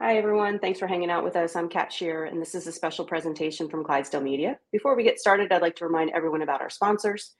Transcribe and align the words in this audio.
Hi, 0.00 0.16
everyone. 0.16 0.58
Thanks 0.58 0.80
for 0.80 0.88
hanging 0.88 1.08
out 1.08 1.22
with 1.22 1.36
us. 1.36 1.54
I'm 1.54 1.68
Kat 1.68 1.92
Shear, 1.92 2.24
and 2.24 2.42
this 2.42 2.56
is 2.56 2.66
a 2.66 2.72
special 2.72 3.04
presentation 3.04 3.68
from 3.68 3.84
Clydesdale 3.84 4.22
Media. 4.22 4.58
Before 4.72 4.96
we 4.96 5.04
get 5.04 5.20
started, 5.20 5.52
I'd 5.52 5.62
like 5.62 5.76
to 5.76 5.86
remind 5.86 6.10
everyone 6.10 6.42
about 6.42 6.60
our 6.60 6.68
sponsors. 6.68 7.36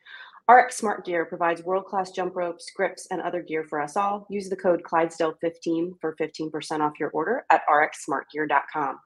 RX 0.49 0.77
Smart 0.77 1.05
Gear 1.05 1.25
provides 1.25 1.65
world-class 1.65 2.13
jump 2.13 2.37
ropes, 2.37 2.67
grips, 2.77 3.09
and 3.11 3.21
other 3.21 3.43
gear 3.43 3.65
for 3.65 3.81
us 3.81 3.97
all. 3.97 4.25
Use 4.31 4.49
the 4.49 4.55
code 4.55 4.85
Clydesdale15 4.85 5.95
for 6.01 6.15
15% 6.15 6.79
off 6.79 6.93
your 7.01 7.11
order 7.11 7.45
at 7.51 7.63
rxsmartgear.com. 7.69 9.01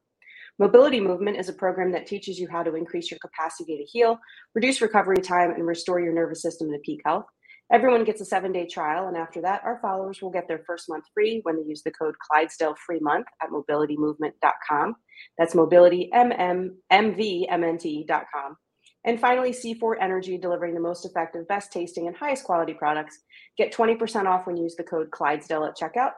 Mobility 0.58 1.00
Movement 1.00 1.38
is 1.38 1.48
a 1.48 1.54
program 1.54 1.90
that 1.92 2.06
teaches 2.06 2.38
you 2.38 2.48
how 2.48 2.62
to 2.62 2.74
increase 2.74 3.10
your 3.10 3.20
capacity 3.20 3.78
to 3.78 3.84
heal, 3.84 4.18
reduce 4.54 4.82
recovery 4.82 5.22
time, 5.22 5.52
and 5.52 5.66
restore 5.66 6.00
your 6.00 6.12
nervous 6.12 6.42
system 6.42 6.70
to 6.70 6.78
peak 6.84 7.00
health. 7.06 7.24
Everyone 7.70 8.04
gets 8.04 8.22
a 8.22 8.24
seven 8.24 8.52
day 8.52 8.66
trial, 8.66 9.08
and 9.08 9.16
after 9.16 9.42
that, 9.42 9.62
our 9.64 9.78
followers 9.82 10.22
will 10.22 10.30
get 10.30 10.48
their 10.48 10.62
first 10.66 10.88
month 10.88 11.04
free 11.12 11.40
when 11.42 11.56
they 11.56 11.68
use 11.68 11.82
the 11.82 11.90
code 11.90 12.14
Clydesdale 12.18 12.74
Free 12.86 13.00
Month 13.00 13.26
at 13.42 13.50
mobilitymovement.com. 13.50 14.96
That's 15.36 15.54
mobility, 15.54 16.10
M-M-M-V-M-N-T.com. 16.12 18.56
And 19.04 19.20
finally, 19.20 19.50
C4 19.50 19.96
Energy, 20.00 20.38
delivering 20.38 20.74
the 20.74 20.80
most 20.80 21.04
effective, 21.04 21.46
best 21.46 21.70
tasting, 21.70 22.06
and 22.06 22.16
highest 22.16 22.44
quality 22.44 22.74
products. 22.74 23.18
Get 23.56 23.72
20% 23.72 24.26
off 24.26 24.46
when 24.46 24.56
you 24.56 24.64
use 24.64 24.76
the 24.76 24.84
code 24.84 25.10
Clydesdale 25.10 25.64
at 25.64 25.76
checkout 25.76 26.12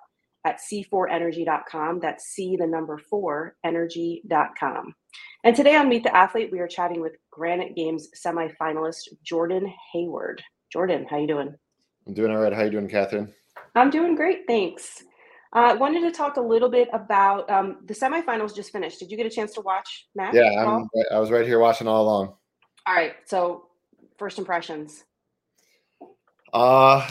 at 0.46 0.60
c4energy.com. 0.60 2.00
That's 2.00 2.26
C, 2.26 2.56
the 2.58 2.66
number 2.66 2.98
four, 2.98 3.56
energy.com. 3.64 4.94
And 5.44 5.56
today 5.56 5.76
on 5.76 5.88
Meet 5.88 6.04
the 6.04 6.16
Athlete, 6.16 6.50
we 6.52 6.60
are 6.60 6.68
chatting 6.68 7.00
with 7.00 7.16
Granite 7.30 7.76
Games 7.76 8.08
semifinalist 8.24 9.08
Jordan 9.24 9.72
Hayward. 9.92 10.42
Jordan, 10.70 11.04
how 11.10 11.18
you 11.18 11.26
doing? 11.26 11.54
I'm 12.06 12.14
doing 12.14 12.30
all 12.30 12.38
right. 12.38 12.52
How 12.52 12.62
you 12.62 12.70
doing, 12.70 12.88
Catherine? 12.88 13.32
I'm 13.74 13.90
doing 13.90 14.14
great, 14.14 14.42
thanks. 14.46 15.02
I 15.52 15.72
uh, 15.72 15.76
wanted 15.76 16.02
to 16.02 16.12
talk 16.12 16.36
a 16.36 16.40
little 16.40 16.68
bit 16.68 16.88
about 16.92 17.50
um, 17.50 17.78
the 17.86 17.94
semifinals 17.94 18.54
just 18.54 18.70
finished. 18.70 19.00
Did 19.00 19.10
you 19.10 19.16
get 19.16 19.26
a 19.26 19.30
chance 19.30 19.52
to 19.54 19.62
watch, 19.62 20.06
Matt? 20.14 20.32
Yeah, 20.32 20.48
I'm, 20.64 20.88
I 21.10 21.18
was 21.18 21.32
right 21.32 21.44
here 21.44 21.58
watching 21.58 21.88
all 21.88 22.04
along. 22.04 22.34
All 22.86 22.94
right. 22.94 23.14
So, 23.26 23.66
first 24.16 24.38
impressions. 24.38 25.02
Uh, 26.52 27.08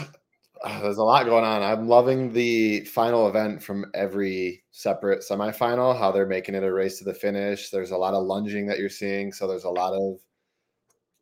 there's 0.80 0.96
a 0.96 1.04
lot 1.04 1.26
going 1.26 1.44
on. 1.44 1.62
I'm 1.62 1.86
loving 1.86 2.32
the 2.32 2.80
final 2.86 3.28
event 3.28 3.62
from 3.62 3.84
every 3.94 4.62
separate 4.70 5.20
semifinal. 5.20 5.98
How 5.98 6.10
they're 6.10 6.26
making 6.26 6.54
it 6.54 6.64
a 6.64 6.72
race 6.72 6.98
to 6.98 7.04
the 7.04 7.14
finish. 7.14 7.68
There's 7.68 7.90
a 7.90 7.96
lot 7.96 8.14
of 8.14 8.24
lunging 8.24 8.66
that 8.68 8.78
you're 8.78 8.88
seeing, 8.88 9.32
so 9.32 9.46
there's 9.46 9.64
a 9.64 9.70
lot 9.70 9.92
of 9.92 10.18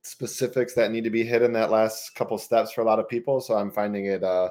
specifics 0.02 0.74
that 0.74 0.90
need 0.90 1.04
to 1.04 1.10
be 1.10 1.24
hit 1.24 1.42
in 1.42 1.52
that 1.52 1.70
last 1.70 2.14
couple 2.14 2.38
steps 2.38 2.72
for 2.72 2.80
a 2.80 2.84
lot 2.84 2.98
of 2.98 3.08
people. 3.08 3.40
So 3.40 3.56
I'm 3.56 3.70
finding 3.70 4.06
it 4.06 4.22
uh, 4.22 4.50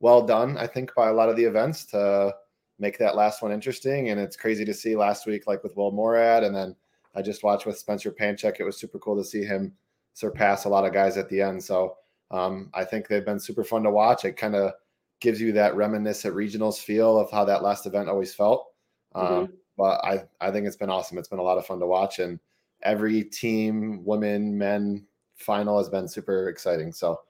well 0.00 0.24
done, 0.24 0.56
I 0.56 0.66
think, 0.66 0.94
by 0.94 1.08
a 1.08 1.14
lot 1.14 1.28
of 1.28 1.36
the 1.36 1.44
events 1.44 1.84
to 1.86 2.34
make 2.78 2.98
that 2.98 3.16
last 3.16 3.42
one 3.42 3.52
interesting. 3.52 4.10
And 4.10 4.20
it's 4.20 4.36
crazy 4.36 4.64
to 4.64 4.74
see 4.74 4.96
last 4.96 5.26
week, 5.26 5.46
like 5.46 5.62
with 5.62 5.76
Will 5.76 5.92
Moorad, 5.92 6.44
and 6.44 6.54
then 6.54 6.74
I 7.14 7.22
just 7.22 7.44
watched 7.44 7.66
with 7.66 7.78
Spencer 7.78 8.10
Panchik. 8.10 8.56
It 8.58 8.64
was 8.64 8.78
super 8.78 8.98
cool 8.98 9.16
to 9.16 9.24
see 9.24 9.44
him 9.44 9.72
surpass 10.14 10.64
a 10.64 10.68
lot 10.68 10.84
of 10.84 10.92
guys 10.92 11.16
at 11.16 11.28
the 11.28 11.40
end. 11.40 11.62
So 11.62 11.96
um, 12.30 12.70
I 12.74 12.84
think 12.84 13.06
they've 13.06 13.24
been 13.24 13.38
super 13.38 13.64
fun 13.64 13.82
to 13.84 13.90
watch. 13.90 14.24
It 14.24 14.36
kind 14.36 14.56
of 14.56 14.72
gives 15.20 15.40
you 15.40 15.52
that 15.52 15.76
reminiscent 15.76 16.34
regionals 16.34 16.78
feel 16.78 17.18
of 17.18 17.30
how 17.30 17.44
that 17.44 17.62
last 17.62 17.86
event 17.86 18.08
always 18.08 18.34
felt. 18.34 18.66
Um, 19.14 19.26
mm-hmm. 19.26 19.52
But 19.76 20.04
I, 20.04 20.24
I 20.40 20.50
think 20.50 20.66
it's 20.66 20.76
been 20.76 20.90
awesome. 20.90 21.18
It's 21.18 21.28
been 21.28 21.38
a 21.38 21.42
lot 21.42 21.58
of 21.58 21.66
fun 21.66 21.80
to 21.80 21.86
watch. 21.86 22.18
And 22.18 22.38
every 22.84 23.24
team, 23.24 24.04
women, 24.04 24.56
men 24.56 25.06
final 25.36 25.78
has 25.78 25.88
been 25.88 26.08
super 26.08 26.48
exciting. 26.48 26.92
So 26.92 27.20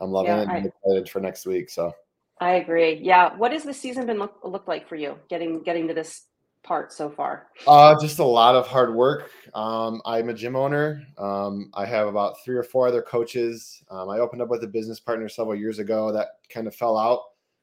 I'm 0.00 0.10
loving 0.10 0.32
yeah, 0.32 0.42
it. 0.42 0.48
I'm 0.48 0.66
excited 0.66 1.08
for 1.08 1.20
next 1.20 1.46
week. 1.46 1.70
So 1.70 1.94
I 2.40 2.54
agree. 2.54 3.00
Yeah. 3.02 3.34
What 3.36 3.52
has 3.52 3.62
the 3.62 3.74
season 3.74 4.06
been 4.06 4.18
look, 4.18 4.38
look 4.42 4.68
like 4.68 4.88
for 4.88 4.96
you 4.96 5.18
getting 5.28 5.62
getting 5.62 5.88
to 5.88 5.94
this 5.94 6.24
part 6.62 6.92
so 6.92 7.08
far? 7.08 7.48
Uh, 7.66 7.94
just 8.00 8.18
a 8.18 8.24
lot 8.24 8.56
of 8.56 8.66
hard 8.66 8.94
work. 8.94 9.30
Um, 9.54 10.02
I'm 10.04 10.30
a 10.30 10.34
gym 10.34 10.56
owner. 10.56 11.04
Um, 11.16 11.70
I 11.74 11.86
have 11.86 12.08
about 12.08 12.42
three 12.44 12.56
or 12.56 12.62
four 12.64 12.88
other 12.88 13.02
coaches. 13.02 13.82
Um, 13.90 14.08
I 14.08 14.18
opened 14.18 14.42
up 14.42 14.48
with 14.48 14.64
a 14.64 14.68
business 14.68 14.98
partner 14.98 15.28
several 15.28 15.54
years 15.54 15.78
ago 15.78 16.10
that 16.12 16.28
kind 16.48 16.66
of 16.66 16.74
fell 16.74 16.98
out. 16.98 17.20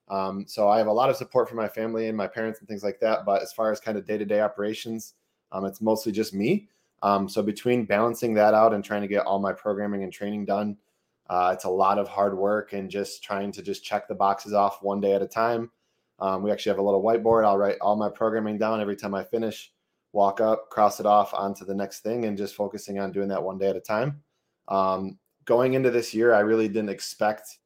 Um, 0.08 0.46
so 0.48 0.70
I 0.70 0.78
have 0.78 0.88
a 0.88 0.92
lot 0.92 1.10
of 1.10 1.16
support 1.16 1.48
from 1.48 1.58
my 1.58 1.68
family 1.68 2.08
and 2.08 2.18
my 2.18 2.28
parents 2.28 2.60
and 2.60 2.68
things 2.68 2.84
like 2.84 3.00
that. 3.00 3.26
But 3.26 3.42
as 3.42 3.54
far 3.54 3.72
as 3.72 3.80
kind 3.80 3.98
of 3.98 4.06
day 4.06 4.18
to 4.18 4.26
day 4.26 4.42
operations, 4.42 5.14
um, 5.52 5.66
it's 5.66 5.82
mostly 5.82 6.12
just 6.12 6.34
me. 6.34 6.70
Um, 7.04 7.28
so 7.28 7.42
between 7.42 7.86
balancing 7.86 8.34
that 8.36 8.54
out 8.54 8.74
and 8.74 8.84
trying 8.84 9.02
to 9.02 9.08
get 9.08 9.26
all 9.26 9.40
my 9.40 9.54
programming 9.54 10.04
and 10.04 10.14
training 10.14 10.46
done, 10.46 10.78
uh, 11.30 11.52
it's 11.54 11.64
a 11.64 11.70
lot 11.70 11.98
of 11.98 12.08
hard 12.08 12.38
work 12.38 12.74
and 12.74 12.90
just 12.90 13.24
trying 13.24 13.52
to 13.54 13.62
just 13.62 13.84
check 13.84 14.08
the 14.08 14.16
boxes 14.16 14.54
off 14.54 14.84
one 14.84 15.00
day 15.00 15.14
at 15.14 15.22
a 15.22 15.28
time. 15.28 15.72
Um, 16.20 16.44
we 16.44 16.52
actually 16.52 16.72
have 16.72 16.80
a 16.80 16.84
little 16.84 17.02
whiteboard. 17.02 17.46
I'll 17.46 17.58
write 17.58 17.78
all 17.82 17.96
my 17.96 18.10
programming 18.10 18.58
down 18.58 18.80
every 18.80 18.96
time 18.96 19.16
I 19.16 19.24
finish, 19.24 19.72
walk 20.14 20.40
up, 20.40 20.70
cross 20.70 21.00
it 21.00 21.06
off 21.06 21.34
onto 21.34 21.66
the 21.66 21.74
next 21.74 22.02
thing, 22.02 22.26
and 22.26 22.38
just 22.38 22.54
focusing 22.56 23.00
on 23.00 23.12
doing 23.12 23.28
that 23.30 23.42
one 23.42 23.58
day 23.58 23.70
at 23.70 23.76
a 23.76 23.82
time. 23.82 24.22
Um, 24.68 25.18
going 25.46 25.74
into 25.74 25.90
this 25.90 26.14
year, 26.14 26.34
I 26.34 26.42
really 26.42 26.68
didn't 26.68 26.90
expect. 26.90 27.58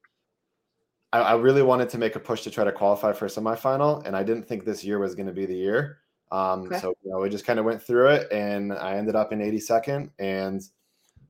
I, 1.12 1.20
I 1.20 1.36
really 1.36 1.64
wanted 1.64 1.90
to 1.90 1.98
make 1.98 2.16
a 2.16 2.20
push 2.20 2.44
to 2.44 2.52
try 2.52 2.64
to 2.64 2.72
qualify 2.72 3.12
for 3.12 3.26
a 3.26 3.30
semifinal, 3.30 4.06
and 4.06 4.16
I 4.16 4.24
didn't 4.24 4.48
think 4.48 4.64
this 4.64 4.84
year 4.84 5.00
was 5.00 5.16
going 5.16 5.28
to 5.28 5.34
be 5.34 5.46
the 5.46 5.56
year. 5.56 5.98
Um, 6.32 6.64
okay. 6.64 6.80
So 6.80 6.96
you 7.04 7.12
know, 7.12 7.20
we 7.20 7.30
just 7.30 7.46
kind 7.46 7.60
of 7.60 7.66
went 7.66 7.82
through 7.82 8.10
it, 8.10 8.32
and 8.32 8.74
I 8.74 8.96
ended 8.96 9.16
up 9.16 9.32
in 9.32 9.40
82nd, 9.40 10.10
and 10.20 10.62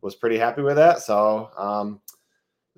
was 0.06 0.16
pretty 0.16 0.38
happy 0.38 0.62
with 0.62 0.76
that. 0.76 1.00
So, 1.00 1.50
um, 1.58 2.00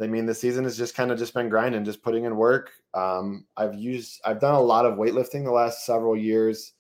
I 0.02 0.08
mean, 0.08 0.26
the 0.26 0.34
season 0.34 0.64
has 0.64 0.78
just 0.78 0.96
kind 0.96 1.12
of 1.12 1.20
just 1.20 1.34
been 1.34 1.50
grinding, 1.50 1.84
just 1.84 2.02
putting 2.02 2.24
in 2.24 2.38
work. 2.38 2.72
Um, 2.94 3.46
I've 3.58 3.76
used, 3.76 4.22
I've 4.24 4.40
done 4.40 4.56
a 4.56 4.62
lot 4.62 4.86
of 4.86 4.98
weightlifting 4.98 5.44
the 5.44 5.52
last 5.52 5.86
several 5.86 6.16
years. 6.16 6.74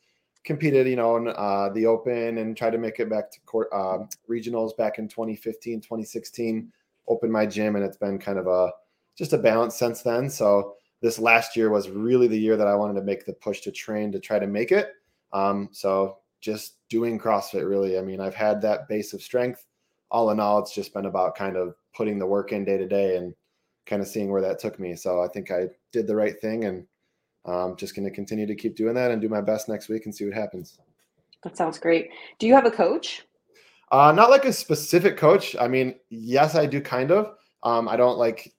Competed, 0.45 0.87
you 0.87 0.95
know, 0.95 1.17
in 1.17 1.27
uh, 1.27 1.69
the 1.73 1.85
Open 1.85 2.37
and 2.37 2.55
tried 2.55 2.69
to 2.69 2.77
make 2.77 3.01
it 3.01 3.09
back 3.09 3.29
to 3.31 3.39
court, 3.41 3.67
uh, 3.73 3.99
regionals 4.29 4.75
back 4.77 4.97
in 4.97 5.09
2015, 5.09 5.81
2016. 5.81 6.71
Opened 7.09 7.33
my 7.33 7.45
gym, 7.45 7.75
and 7.75 7.83
it's 7.83 7.97
been 7.97 8.17
kind 8.17 8.39
of 8.39 8.47
a 8.47 8.71
just 9.17 9.33
a 9.33 9.37
balance 9.37 9.75
since 9.75 10.03
then. 10.03 10.29
So 10.29 10.75
this 11.01 11.19
last 11.19 11.57
year 11.57 11.69
was 11.69 11.89
really 11.89 12.27
the 12.27 12.39
year 12.39 12.55
that 12.55 12.67
I 12.67 12.75
wanted 12.75 12.93
to 12.93 13.05
make 13.05 13.25
the 13.25 13.33
push 13.33 13.59
to 13.61 13.71
train 13.71 14.11
to 14.13 14.19
try 14.19 14.39
to 14.39 14.47
make 14.47 14.71
it. 14.71 14.93
Um, 15.33 15.69
so 15.71 16.17
just 16.41 16.75
doing 16.89 17.19
CrossFit 17.19 17.67
really. 17.67 17.97
I 17.97 18.01
mean, 18.01 18.19
I've 18.19 18.35
had 18.35 18.61
that 18.61 18.87
base 18.87 19.13
of 19.13 19.21
strength. 19.21 19.65
All 20.09 20.31
in 20.31 20.39
all, 20.39 20.59
it's 20.59 20.73
just 20.73 20.93
been 20.93 21.05
about 21.05 21.35
kind 21.35 21.57
of 21.57 21.75
putting 21.95 22.17
the 22.17 22.25
work 22.25 22.51
in 22.51 22.63
day 22.63 22.77
to 22.77 22.87
day 22.87 23.17
and 23.17 23.33
kind 23.85 24.01
of 24.01 24.07
seeing 24.07 24.31
where 24.31 24.41
that 24.41 24.59
took 24.59 24.79
me. 24.79 24.95
So 24.95 25.21
I 25.21 25.27
think 25.27 25.51
I 25.51 25.67
did 25.91 26.07
the 26.07 26.15
right 26.15 26.39
thing 26.39 26.65
and 26.65 26.85
I'm 27.45 27.53
um, 27.53 27.75
just 27.77 27.95
going 27.95 28.07
to 28.07 28.13
continue 28.13 28.45
to 28.45 28.55
keep 28.55 28.75
doing 28.75 28.93
that 28.95 29.11
and 29.11 29.21
do 29.21 29.29
my 29.29 29.41
best 29.41 29.69
next 29.69 29.87
week 29.87 30.05
and 30.05 30.13
see 30.13 30.25
what 30.25 30.33
happens. 30.33 30.79
That 31.43 31.55
sounds 31.55 31.79
great. 31.79 32.09
Do 32.39 32.47
you 32.47 32.53
have 32.53 32.65
a 32.65 32.71
coach? 32.71 33.25
Uh, 33.91 34.11
not 34.11 34.29
like 34.29 34.43
a 34.43 34.51
specific 34.51 35.15
coach. 35.15 35.55
I 35.59 35.67
mean, 35.67 35.95
yes, 36.09 36.55
I 36.55 36.65
do 36.65 36.81
kind 36.81 37.11
of. 37.11 37.35
Um, 37.63 37.87
I 37.87 37.95
don't 37.95 38.17
like, 38.17 38.53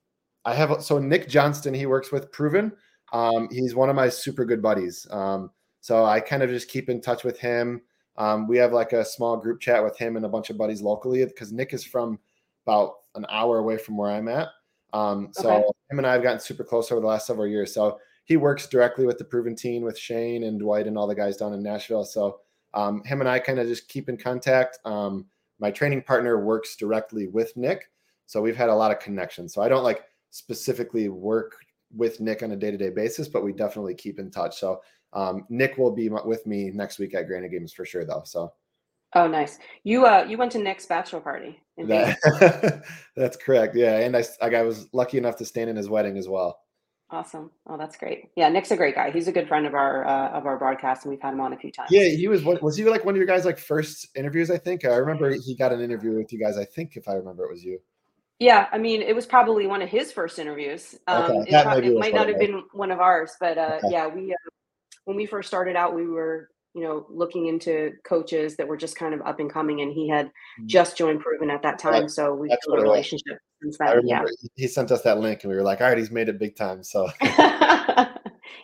I 0.44 0.54
have, 0.54 0.82
so 0.82 0.98
Nic 0.98 1.28
Johnston, 1.28 1.74
he 1.74 1.86
works 1.86 2.10
with 2.10 2.32
Proven. 2.32 2.72
Um, 3.12 3.48
he's 3.50 3.74
one 3.74 3.90
of 3.90 3.96
my 3.96 4.08
super 4.08 4.46
good 4.46 4.62
buddies. 4.62 5.06
Um, 5.10 5.50
so 5.80 6.04
I 6.04 6.20
kind 6.20 6.42
of 6.42 6.50
just 6.50 6.68
keep 6.68 6.88
in 6.88 7.00
touch 7.00 7.24
with 7.24 7.38
him. 7.38 7.82
Um, 8.16 8.48
we 8.48 8.58
have 8.58 8.72
like 8.72 8.92
a 8.92 9.04
small 9.04 9.36
group 9.36 9.60
chat 9.60 9.82
with 9.82 9.96
him 9.96 10.16
and 10.16 10.24
a 10.24 10.28
bunch 10.28 10.50
of 10.50 10.58
buddies 10.58 10.82
locally 10.82 11.24
because 11.24 11.52
Nic 11.52 11.72
is 11.72 11.84
from 11.84 12.18
about 12.66 12.94
an 13.14 13.24
hour 13.30 13.58
away 13.58 13.78
from 13.78 13.96
where 13.96 14.10
I'm 14.10 14.28
at. 14.28 14.48
Um, 14.92 15.28
so 15.32 15.50
okay. 15.50 15.68
him 15.90 15.98
and 15.98 16.06
I 16.06 16.12
have 16.14 16.22
gotten 16.22 16.40
super 16.40 16.64
close 16.64 16.90
over 16.90 17.00
the 17.00 17.06
last 17.06 17.26
several 17.26 17.46
years. 17.46 17.72
So 17.72 17.98
he 18.24 18.36
works 18.36 18.66
directly 18.66 19.06
with 19.06 19.18
the 19.18 19.24
proven 19.24 19.54
team 19.54 19.82
with 19.82 19.98
Shane 19.98 20.44
and 20.44 20.58
Dwight 20.58 20.86
and 20.86 20.98
all 20.98 21.06
the 21.06 21.14
guys 21.14 21.36
down 21.36 21.54
in 21.54 21.62
Nashville. 21.62 22.04
So 22.04 22.40
um, 22.74 23.02
him 23.04 23.20
and 23.20 23.28
I 23.28 23.38
kind 23.38 23.58
of 23.58 23.66
just 23.66 23.88
keep 23.88 24.08
in 24.08 24.16
contact. 24.16 24.78
Um, 24.84 25.26
my 25.58 25.70
training 25.70 26.02
partner 26.02 26.44
works 26.44 26.76
directly 26.76 27.26
with 27.28 27.56
Nic. 27.56 27.90
So 28.26 28.42
we've 28.42 28.56
had 28.56 28.68
a 28.68 28.74
lot 28.74 28.90
of 28.90 28.98
connections. 28.98 29.54
So 29.54 29.62
I 29.62 29.68
don't 29.68 29.84
like 29.84 30.04
specifically 30.30 31.08
work 31.08 31.54
with 31.96 32.20
Nic 32.20 32.42
on 32.42 32.52
a 32.52 32.56
day 32.56 32.70
to 32.70 32.76
day 32.76 32.90
basis, 32.90 33.28
but 33.28 33.42
we 33.42 33.52
definitely 33.52 33.94
keep 33.94 34.18
in 34.18 34.30
touch. 34.30 34.58
So 34.58 34.82
um, 35.12 35.44
Nic 35.48 35.78
will 35.78 35.90
be 35.90 36.08
with 36.08 36.46
me 36.46 36.70
next 36.70 36.99
week 36.99 37.14
at 37.14 37.26
Granite 37.26 37.50
Games 37.50 37.72
for 37.72 37.84
sure, 37.84 38.05
though. 38.05 38.22
So. 38.25 38.52
Oh, 39.14 39.26
nice. 39.26 39.58
You 39.84 40.05
uh, 40.05 40.26
you 40.28 40.37
went 40.37 40.52
to 40.52 40.58
Nic's 40.58 40.84
bachelor 40.84 41.20
party. 41.20 41.58
That, 41.78 42.82
that's 43.16 43.37
correct. 43.37 43.75
Yeah, 43.75 44.00
and 44.00 44.16
I, 44.16 44.25
I 44.43 44.62
was 44.62 44.88
lucky 44.93 45.16
enough 45.16 45.37
to 45.37 45.46
stand 45.46 45.70
in 45.70 45.76
his 45.76 45.88
wedding 45.88 46.19
as 46.19 46.28
well. 46.28 46.60
Awesome. 47.10 47.50
Oh, 47.66 47.78
that's 47.78 47.96
great. 47.96 48.28
Yeah, 48.37 48.50
Nic's 48.50 48.70
a 48.70 48.76
great 48.76 48.94
guy. 48.94 49.10
He's 49.10 49.28
a 49.28 49.32
good 49.32 49.49
friend 49.49 49.66
of 49.66 49.75
our 49.75 50.06
uh, 50.06 50.28
of 50.31 50.44
our 50.44 50.58
broadcast, 50.58 51.05
and 51.05 51.10
we've 51.10 51.22
had 51.22 51.32
him 51.32 51.40
on 51.40 51.55
a 51.55 51.56
few 51.56 51.72
times. 51.72 51.88
Yeah, 51.90 52.08
he 52.08 52.28
was. 52.28 52.44
Was 52.44 52.76
he 52.76 52.84
like 52.84 53.06
one 53.06 53.14
of 53.14 53.16
your 53.16 53.26
guys' 53.26 53.46
like 53.46 53.58
first 53.58 54.08
interviews? 54.14 54.50
I 54.50 54.58
think 54.58 54.84
I 54.84 54.96
remember 54.96 55.31
he 55.31 55.55
got 55.55 55.72
an 55.72 55.81
interview 55.81 56.19
with 56.19 56.31
you 56.32 56.38
guys. 56.38 56.58
I 56.58 56.66
think 56.66 56.96
if 56.96 57.08
I 57.08 57.14
remember, 57.14 57.44
it 57.44 57.50
was 57.50 57.64
you. 57.64 57.81
Yeah, 58.38 58.66
I 58.72 58.78
mean, 58.78 59.00
it 59.00 59.16
was 59.16 59.25
probably 59.25 59.66
one 59.66 59.81
of 59.81 59.88
his 59.88 60.12
first 60.12 60.38
interviews. 60.38 60.96
Um, 61.08 61.38
okay. 61.38 61.56
it, 61.56 61.84
it 61.87 61.99
might 61.99 62.14
not 62.14 62.28
have 62.28 62.38
been 62.38 62.62
one 62.72 62.90
of 62.90 63.00
ours, 63.00 63.32
but 63.40 63.56
uh, 63.56 63.78
okay. 63.82 63.88
yeah, 63.90 64.06
we 64.06 64.32
uh, 64.32 64.50
when 65.08 65.16
we 65.16 65.25
first 65.25 65.49
started 65.49 65.75
out, 65.75 65.94
we 65.94 66.06
were 66.06 66.50
you 66.75 66.82
know 66.82 67.06
looking 67.08 67.46
into 67.46 67.93
coaches 68.05 68.56
that 68.56 68.69
were 68.69 68.76
just 68.76 68.94
kind 68.94 69.14
of 69.14 69.22
up 69.22 69.40
and 69.40 69.50
coming, 69.50 69.81
and 69.81 69.90
he 69.90 70.06
had 70.06 70.26
mm-hmm. 70.26 70.66
just 70.66 70.99
joined 70.99 71.20
Proven 71.20 71.50
at 71.50 71.62
that 71.62 71.78
time, 71.78 72.10
so 72.10 72.34
we 72.34 72.50
have 72.50 72.58
a 72.70 72.82
relationship 72.82 73.38
since 73.62 73.78
then. 73.78 74.06
Yeah, 74.06 74.22
he 74.55 74.69
sent 74.69 74.93
us 74.93 75.00
that 75.02 75.19
link, 75.19 75.44
and 75.44 75.50
we 75.50 75.56
were 75.56 75.62
like, 75.62 75.81
all 75.81 75.88
right, 75.88 75.96
he's 75.96 76.10
made 76.10 76.28
it 76.28 76.38
big 76.38 76.55
time. 76.55 76.84
So. 76.84 77.08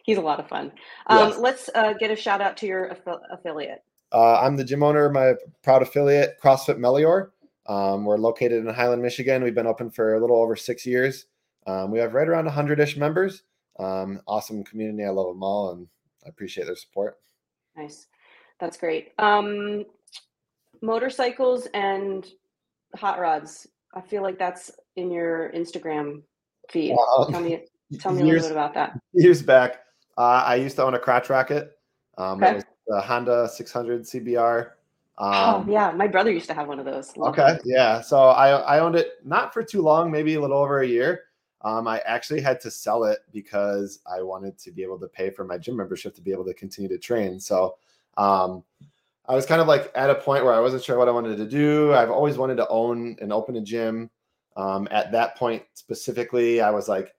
He's 0.02 0.18
a 0.18 0.22
lot 0.22 0.38
of 0.38 0.48
fun. 0.48 0.70
Um, 1.06 1.30
Yes. 1.30 1.38
Let's 1.38 1.70
uh, 1.74 1.94
get 1.94 2.10
a 2.10 2.16
shout 2.16 2.42
out 2.42 2.58
to 2.58 2.66
your 2.66 2.90
affi- 2.90 3.20
affiliate. 3.30 3.82
Uh, 4.12 4.38
I'm 4.38 4.54
the 4.54 4.64
gym 4.64 4.82
owner, 4.82 5.08
my 5.08 5.32
proud 5.62 5.80
affiliate, 5.80 6.36
CrossFit 6.42 6.78
Melior. 6.78 7.32
Um, 7.66 8.04
we're 8.04 8.18
located 8.18 8.66
in 8.66 8.74
Highland, 8.74 9.00
Michigan. 9.00 9.42
We've 9.42 9.54
been 9.54 9.66
open 9.66 9.90
for 9.90 10.14
a 10.14 10.20
little 10.20 10.36
over 10.36 10.56
six 10.56 10.84
years. 10.84 11.24
Um, 11.66 11.90
we 11.90 12.00
have 12.00 12.12
right 12.12 12.28
around 12.28 12.44
100 12.44 12.80
ish 12.80 12.98
members. 12.98 13.44
Um, 13.78 14.20
awesome 14.26 14.62
community. 14.62 15.04
I 15.04 15.10
love 15.10 15.28
them 15.28 15.42
all 15.42 15.72
and 15.72 15.88
I 16.24 16.28
appreciate 16.28 16.66
their 16.66 16.76
support. 16.76 17.18
Nice. 17.76 18.06
That's 18.60 18.76
great. 18.76 19.12
Um, 19.18 19.84
motorcycles 20.80 21.66
and 21.74 22.26
hot 22.96 23.18
rods. 23.20 23.66
I 23.94 24.00
feel 24.00 24.22
like 24.22 24.38
that's 24.38 24.70
in 24.96 25.10
your 25.10 25.50
Instagram 25.52 26.22
feed. 26.70 26.92
Um, 27.18 27.30
Tell 27.32 27.40
me, 27.40 27.64
tell 28.00 28.12
me 28.12 28.22
a 28.22 28.24
little 28.24 28.42
bit 28.42 28.52
about 28.52 28.74
that. 28.74 28.98
years 29.12 29.42
back, 29.42 29.80
uh, 30.16 30.42
I 30.46 30.56
used 30.56 30.76
to 30.76 30.84
own 30.84 30.94
a 30.94 30.98
crotch 30.98 31.30
racket. 31.30 31.76
Um, 32.18 32.42
Okay. 32.42 32.52
It 32.52 32.54
was 32.56 32.64
the 32.86 33.00
Honda 33.00 33.48
600 33.48 34.02
CBR. 34.02 34.70
oh 35.18 35.26
Um, 35.56 35.68
yeah, 35.70 35.90
my 35.92 36.06
brother 36.06 36.30
used 36.30 36.46
to 36.48 36.54
have 36.54 36.68
one 36.68 36.78
of 36.78 36.84
those. 36.84 37.16
Love 37.16 37.32
Okay, 37.38 37.54
it. 37.54 37.62
yeah. 37.64 38.00
So 38.00 38.18
I 38.28 38.50
I 38.50 38.78
owned 38.80 38.94
it 38.96 39.12
not 39.24 39.52
for 39.52 39.62
too 39.62 39.82
long, 39.82 40.10
maybe 40.10 40.34
a 40.34 40.40
little 40.40 40.58
over 40.58 40.80
a 40.80 40.86
year. 40.86 41.24
Um, 41.64 41.88
I 41.88 42.02
actually 42.04 42.42
had 42.42 42.60
to 42.60 42.70
sell 42.70 43.04
it 43.04 43.20
because 43.32 44.00
I 44.06 44.20
wanted 44.20 44.58
to 44.58 44.70
be 44.70 44.82
able 44.82 44.98
to 45.00 45.08
pay 45.08 45.30
for 45.30 45.44
my 45.44 45.56
gym 45.56 45.76
membership 45.76 46.14
to 46.14 46.20
be 46.20 46.30
able 46.30 46.44
to 46.44 46.54
continue 46.54 46.90
to 46.90 46.98
train. 46.98 47.40
So 47.40 47.76
um, 48.18 48.62
I 49.26 49.34
was 49.34 49.46
kind 49.46 49.62
of 49.62 49.66
like 49.66 49.90
at 49.94 50.10
a 50.10 50.14
point 50.14 50.44
where 50.44 50.52
I 50.52 50.60
wasn't 50.60 50.84
sure 50.84 50.98
what 50.98 51.08
I 51.08 51.12
wanted 51.12 51.38
to 51.38 51.46
do. 51.46 51.94
I've 51.94 52.10
always 52.10 52.36
wanted 52.36 52.56
to 52.58 52.68
own 52.68 53.16
and 53.20 53.32
open 53.32 53.56
a 53.56 53.62
gym. 53.62 54.10
Um, 54.56 54.86
at 54.90 55.10
that 55.12 55.36
point 55.36 55.62
specifically, 55.72 56.60
I 56.60 56.70
was 56.70 56.86
like 56.86 57.14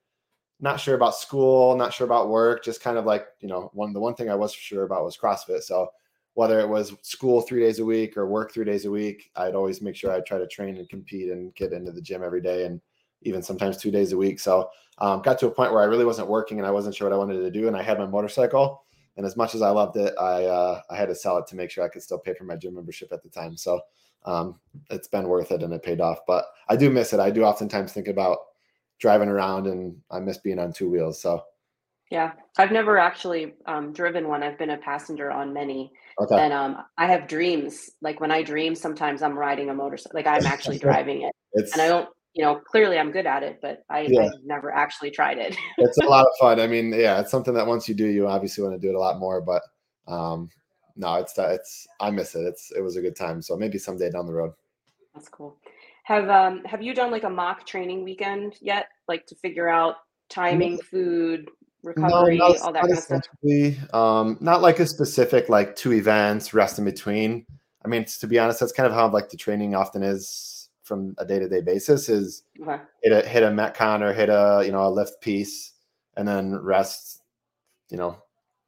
not 0.60 0.78
sure 0.80 0.94
about 0.94 1.16
school, 1.16 1.76
not 1.76 1.92
sure 1.92 2.06
about 2.06 2.28
work, 2.28 2.64
just 2.64 2.80
kind 2.80 2.96
of 2.96 3.04
like 3.04 3.26
you 3.40 3.48
know 3.48 3.70
one 3.74 3.92
the 3.92 4.00
one 4.00 4.14
thing 4.14 4.30
I 4.30 4.36
was 4.36 4.54
sure 4.54 4.84
about 4.84 5.04
was 5.04 5.18
CrossFit. 5.18 5.62
So 5.64 5.88
whether 6.34 6.60
it 6.60 6.68
was 6.68 6.94
school 7.02 7.40
three 7.40 7.60
days 7.60 7.80
a 7.80 7.84
week 7.84 8.16
or 8.16 8.26
work 8.26 8.52
three 8.52 8.64
days 8.64 8.84
a 8.84 8.90
week, 8.90 9.30
I'd 9.34 9.54
always 9.54 9.82
make 9.82 9.96
sure 9.96 10.12
I 10.12 10.20
try 10.20 10.38
to 10.38 10.46
train 10.46 10.76
and 10.76 10.88
compete 10.88 11.30
and 11.32 11.54
get 11.54 11.72
into 11.72 11.90
the 11.90 12.00
gym 12.00 12.22
every 12.22 12.42
day 12.42 12.66
and 12.66 12.80
even 13.22 13.42
sometimes 13.42 13.76
two 13.76 13.90
days 13.90 14.12
a 14.12 14.16
week. 14.16 14.40
So 14.40 14.70
um, 14.98 15.22
got 15.22 15.38
to 15.40 15.46
a 15.46 15.50
point 15.50 15.72
where 15.72 15.82
I 15.82 15.86
really 15.86 16.04
wasn't 16.04 16.28
working 16.28 16.58
and 16.58 16.66
I 16.66 16.70
wasn't 16.70 16.94
sure 16.94 17.08
what 17.08 17.14
I 17.14 17.18
wanted 17.18 17.40
to 17.40 17.50
do. 17.50 17.68
And 17.68 17.76
I 17.76 17.82
had 17.82 17.98
my 17.98 18.06
motorcycle. 18.06 18.82
And 19.16 19.24
as 19.24 19.36
much 19.36 19.54
as 19.54 19.62
I 19.62 19.70
loved 19.70 19.96
it, 19.96 20.14
I 20.20 20.44
uh, 20.44 20.80
I 20.90 20.96
had 20.96 21.08
to 21.08 21.14
sell 21.14 21.38
it 21.38 21.46
to 21.48 21.56
make 21.56 21.70
sure 21.70 21.84
I 21.84 21.88
could 21.88 22.02
still 22.02 22.18
pay 22.18 22.34
for 22.34 22.44
my 22.44 22.56
gym 22.56 22.74
membership 22.74 23.12
at 23.12 23.22
the 23.22 23.30
time. 23.30 23.56
So 23.56 23.80
um, 24.26 24.58
it's 24.90 25.08
been 25.08 25.28
worth 25.28 25.52
it 25.52 25.62
and 25.62 25.72
it 25.72 25.82
paid 25.82 26.00
off. 26.00 26.18
But 26.26 26.44
I 26.68 26.76
do 26.76 26.90
miss 26.90 27.12
it. 27.12 27.20
I 27.20 27.30
do 27.30 27.44
oftentimes 27.44 27.92
think 27.92 28.08
about 28.08 28.38
driving 28.98 29.28
around 29.28 29.66
and 29.66 29.96
I 30.10 30.20
miss 30.20 30.38
being 30.38 30.58
on 30.58 30.72
two 30.72 30.90
wheels. 30.90 31.20
So 31.20 31.44
Yeah, 32.10 32.32
I've 32.58 32.72
never 32.72 32.98
actually 32.98 33.54
um, 33.66 33.92
driven 33.92 34.28
one. 34.28 34.42
I've 34.42 34.58
been 34.58 34.70
a 34.70 34.78
passenger 34.78 35.30
on 35.30 35.52
many, 35.52 35.92
okay. 36.20 36.38
and 36.38 36.52
um, 36.52 36.84
I 36.98 37.06
have 37.06 37.26
dreams. 37.26 37.90
Like 38.00 38.20
when 38.20 38.30
I 38.30 38.42
dream, 38.42 38.74
sometimes 38.74 39.22
I'm 39.22 39.38
riding 39.38 39.70
a 39.70 39.74
motorcycle. 39.74 40.18
Like 40.18 40.26
I'm 40.26 40.46
actually 40.46 40.78
driving 40.86 41.22
it, 41.22 41.34
It's 41.54 41.72
and 41.72 41.82
I 41.82 41.88
don't. 41.88 42.08
You 42.36 42.44
know, 42.44 42.56
clearly 42.56 42.98
I'm 42.98 43.10
good 43.10 43.26
at 43.26 43.42
it, 43.42 43.60
but 43.62 43.82
I, 43.88 44.02
Yeah. 44.02 44.26
I've 44.26 44.44
never 44.44 44.70
actually 44.70 45.10
tried 45.10 45.38
it. 45.38 45.56
it's 45.78 45.98
a 45.98 46.06
lot 46.06 46.26
of 46.26 46.32
fun. 46.38 46.60
I 46.60 46.66
mean, 46.66 46.92
yeah, 46.92 47.18
it's 47.20 47.30
something 47.30 47.54
that 47.54 47.66
once 47.66 47.88
you 47.88 47.94
do, 47.94 48.06
you 48.06 48.28
obviously 48.28 48.62
want 48.62 48.74
to 48.74 48.80
do 48.80 48.90
it 48.90 48.94
a 48.94 49.00
lot 49.00 49.18
more. 49.18 49.40
But 49.40 49.62
um, 50.06 50.50
no, 50.96 51.14
it's 51.14 51.32
that 51.34 51.52
it's 51.52 51.86
I 51.98 52.10
miss 52.10 52.34
it. 52.34 52.42
It's 52.42 52.72
it 52.76 52.82
was 52.82 52.96
a 52.96 53.00
good 53.00 53.16
time. 53.16 53.40
So 53.40 53.56
maybe 53.56 53.78
someday 53.78 54.10
down 54.10 54.26
the 54.26 54.34
road. 54.34 54.52
That's 55.14 55.28
cool. 55.28 55.58
Have 56.04 56.28
um 56.28 56.62
have 56.64 56.82
you 56.82 56.94
done 56.94 57.10
like 57.10 57.24
a 57.24 57.30
mock 57.30 57.66
training 57.66 58.04
weekend 58.04 58.56
yet? 58.60 58.88
Like 59.08 59.26
to 59.26 59.34
figure 59.36 59.68
out 59.68 59.96
timing, 60.28 60.78
food, 60.78 61.48
recovery, 61.82 62.36
not- 62.36 62.58
all 62.60 62.72
that 62.72 62.82
kind 62.82 62.92
of 62.92 62.98
stuff. 62.98 63.94
Um, 63.94 64.36
not 64.40 64.60
like 64.60 64.78
a 64.78 64.86
specific 64.86 65.48
like 65.48 65.74
two 65.74 65.92
events, 65.92 66.52
rest 66.52 66.78
in 66.78 66.84
between. 66.84 67.46
I 67.84 67.88
mean, 67.88 68.04
to 68.04 68.26
be 68.26 68.38
honest, 68.38 68.60
that's 68.60 68.72
kind 68.72 68.86
of 68.86 68.92
how 68.92 69.08
like 69.08 69.30
the 69.30 69.36
training 69.36 69.74
often 69.74 70.02
is 70.02 70.55
from 70.86 71.14
a 71.18 71.24
day 71.24 71.38
to 71.38 71.48
day 71.48 71.60
basis. 71.60 72.08
Is 72.08 72.44
Okay. 72.62 72.80
hit 73.02 73.12
a 73.12 73.28
hit 73.28 73.42
a 73.42 73.48
metcon 73.48 74.00
or 74.02 74.12
hit 74.12 74.28
a 74.28 74.62
you 74.64 74.72
know 74.72 74.86
a 74.86 74.90
lift 74.90 75.20
piece, 75.20 75.72
and 76.16 76.26
then 76.26 76.56
rest. 76.56 77.22
You 77.90 77.98
know, 77.98 78.16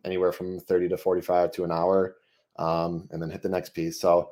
anywhere 0.04 0.32
from 0.32 0.60
thirty 0.60 0.88
to 0.88 0.96
forty 0.96 1.22
five 1.22 1.50
to 1.52 1.64
an 1.64 1.72
hour, 1.72 2.16
um, 2.56 3.08
and 3.10 3.20
then 3.20 3.30
hit 3.30 3.42
the 3.42 3.48
next 3.48 3.70
piece. 3.70 4.00
So 4.00 4.30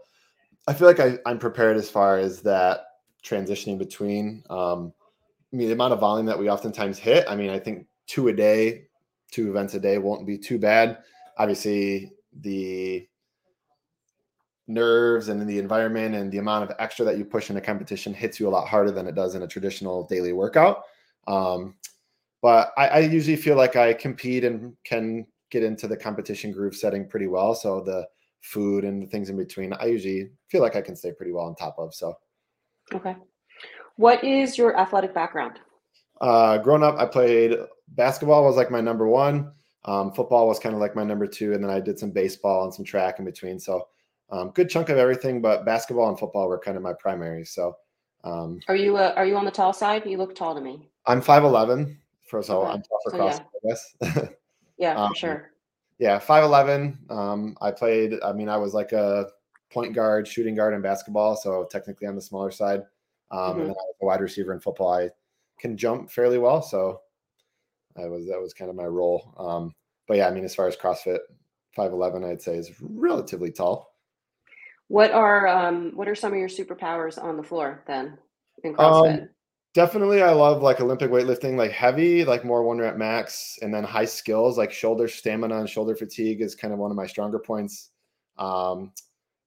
I 0.69 0.75
feel 0.75 0.87
like 0.87 1.01
I, 1.01 1.19
I'm 1.27 1.39
prepared 1.39 1.77
as 1.77 1.89
far 1.91 2.19
as 2.19 2.43
that 2.43 2.87
transitioning 3.25 3.79
between. 3.79 4.45
Um, 4.51 4.93
I 5.53 5.57
mean, 5.57 5.69
the 5.69 5.75
amount 5.75 5.93
of 5.93 6.01
volume 6.01 6.27
that 6.27 6.39
we 6.39 6.51
oftentimes 6.51 6.99
hit. 6.99 7.25
I 7.29 7.37
mean, 7.37 7.51
I 7.51 7.59
think 7.59 7.87
two 8.07 8.29
a 8.29 8.33
day, 8.33 8.87
two 9.31 9.51
events 9.51 9.75
a 9.75 9.81
day 9.81 9.99
won't 9.99 10.27
be 10.27 10.39
too 10.39 10.59
bad. 10.59 10.99
Obviously, 11.39 12.13
the 12.41 13.07
nerves 14.69 15.29
and 15.29 15.41
in 15.41 15.47
the 15.47 15.59
environment 15.59 16.15
and 16.15 16.31
the 16.33 16.39
amount 16.39 16.69
of 16.69 16.77
extra 16.79 17.05
that 17.05 17.19
you 17.19 17.25
push 17.25 17.51
in 17.51 17.57
a 17.57 17.61
competition 17.61 18.13
hits 18.13 18.41
you 18.41 18.49
a 18.49 18.51
lot 18.51 18.67
harder 18.67 18.91
than 18.91 19.07
it 19.07 19.15
does 19.15 19.35
in 19.35 19.43
a 19.43 19.47
traditional 19.47 20.07
daily 20.07 20.33
workout. 20.33 20.83
Um, 21.27 21.77
but 22.43 22.73
I, 22.77 22.89
I 22.89 22.99
usually 23.01 23.37
feel 23.37 23.57
like 23.57 23.77
I 23.77 23.93
compete 23.93 24.45
and 24.45 24.77
can 24.85 25.27
get 25.51 25.63
into 25.63 25.87
the 25.87 25.97
competition 25.97 26.53
groove 26.53 26.75
setting 26.75 27.09
pretty 27.09 27.27
well. 27.27 27.55
So 27.55 27.81
the 27.81 28.07
food 28.41 28.85
and 28.85 29.03
the 29.03 29.07
things 29.07 29.31
in 29.31 29.37
between, 29.37 29.73
I 29.75 29.87
usually 29.87 30.31
feel 30.49 30.63
like 30.63 30.77
I 30.77 30.83
can 30.83 30.97
stay 30.97 31.13
pretty 31.13 31.33
well 31.33 31.47
on 31.47 31.55
top 31.55 31.77
of. 31.79 31.95
So 31.95 32.17
Okay. 32.95 33.17
What 33.97 34.23
is 34.23 34.59
your 34.59 34.79
athletic 34.79 35.15
background? 35.15 35.59
uh, 36.21 36.59
growing 36.59 36.83
up, 36.83 36.97
I 36.99 37.07
played 37.07 37.57
basketball 37.89 38.45
was 38.45 38.57
like 38.57 38.71
my 38.71 38.81
number 38.81 39.07
one. 39.07 39.53
Um, 39.85 40.13
football 40.13 40.49
was 40.49 40.59
kind 40.59 40.75
of 40.75 40.81
like 40.81 40.97
my 40.97 41.05
number 41.05 41.27
two, 41.27 41.53
and 41.53 41.63
then 41.63 41.71
I 41.71 41.79
did 41.81 41.99
some 41.99 42.11
baseball 42.11 42.65
and 42.65 42.75
some 42.75 42.85
track 42.85 43.19
in 43.19 43.25
between. 43.25 43.59
So 43.61 43.87
um, 44.31 44.51
good 44.51 44.69
chunk 44.69 44.89
of 44.89 44.99
everything, 44.99 45.41
but 45.41 45.65
basketball 45.65 46.09
and 46.09 46.19
football 46.19 46.49
were 46.49 46.59
kind 46.59 46.77
of 46.77 46.83
my 46.83 46.93
primary. 46.99 47.45
So 47.45 47.77
um, 48.25 48.61
Are 48.69 48.77
you 48.77 48.97
uh, 48.97 49.13
are 49.17 49.27
you 49.27 49.37
on 49.37 49.45
the 49.45 49.51
tall 49.51 49.73
side? 49.73 50.05
You 50.07 50.19
look 50.19 50.35
tall 50.35 50.55
to 50.55 50.61
me. 50.61 50.91
I'm 51.07 51.21
five 51.21 51.45
eleven 51.45 51.99
for 52.29 52.43
so 52.43 52.63
Okay. 52.63 52.73
I'm 52.73 52.83
tall 52.83 53.01
for 53.05 53.11
So, 53.13 53.19
CrossFit, 53.19 53.45
I 53.55 53.69
guess. 54.19 54.31
Yeah, 54.79 54.95
for 54.95 55.01
Um, 55.01 55.15
sure. 55.15 55.51
yeah, 55.99 56.19
five 56.19 56.45
eleven. 56.45 56.99
Um, 57.09 57.57
I 57.63 57.71
played. 57.71 58.15
I 58.23 58.33
mean, 58.33 58.49
I 58.49 58.57
was 58.59 58.75
like 58.75 58.93
a 58.93 59.29
point 59.73 59.95
guard, 59.95 60.29
shooting 60.29 60.55
guard 60.55 60.75
in 60.75 60.83
basketball, 60.83 61.35
so 61.37 61.67
technically 61.71 62.07
on 62.09 62.15
the 62.15 62.21
smaller 62.21 62.51
side. 62.51 62.83
Um, 63.31 63.39
Mhm. 63.39 63.51
And 63.53 63.61
then 63.61 63.71
I 63.71 63.73
was 63.73 63.95
a 64.03 64.07
wide 64.07 64.21
receiver 64.21 64.53
in 64.53 64.61
football. 64.61 64.93
I 64.93 65.11
can 65.59 65.77
jump 65.77 66.11
fairly 66.11 66.39
well, 66.39 66.61
so 66.63 67.01
I 67.97 68.07
was 68.07 68.27
that 68.27 68.41
was 68.41 68.53
kind 68.53 68.69
of 68.71 68.77
my 68.77 68.85
role. 68.85 69.33
Um, 69.39 69.73
but 70.07 70.19
yeah, 70.19 70.29
I 70.29 70.31
mean, 70.31 70.45
as 70.45 70.55
far 70.55 70.67
as 70.69 70.77
CrossFit, 70.77 71.21
five 71.75 71.93
eleven, 71.93 72.23
I'd 72.25 72.43
say 72.43 72.57
is 72.57 72.73
relatively 72.81 73.51
tall. 73.51 73.96
What 74.89 75.11
are 75.13 75.47
um 75.49 75.93
what 75.97 76.09
are 76.09 76.15
some 76.15 76.33
of 76.33 76.39
your 76.39 76.49
superpowers 76.49 77.23
on 77.23 77.37
the 77.37 77.43
floor 77.43 77.85
then 77.87 78.19
in 78.65 78.75
Um, 78.79 79.21
CrossFit? 79.23 79.29
Definitely, 79.75 80.23
I 80.23 80.33
love 80.33 80.63
like 80.63 80.81
Olympic 80.81 81.11
weightlifting, 81.11 81.57
like 81.57 81.71
heavy, 81.71 82.25
like 82.25 82.45
more 82.47 82.63
one 82.63 82.79
rep 82.79 82.97
max, 82.97 83.59
and 83.63 83.73
then 83.75 83.85
high 83.85 84.07
skills, 84.07 84.57
like 84.57 84.73
shoulder 84.73 85.07
stamina 85.07 85.59
and 85.61 85.69
shoulder 85.69 85.95
fatigue 85.95 86.41
is 86.41 86.55
kind 86.55 86.73
of 86.73 86.79
one 86.81 86.91
of 86.91 86.97
my 86.97 87.07
stronger 87.07 87.39
points. 87.39 87.91
Um, 88.39 88.93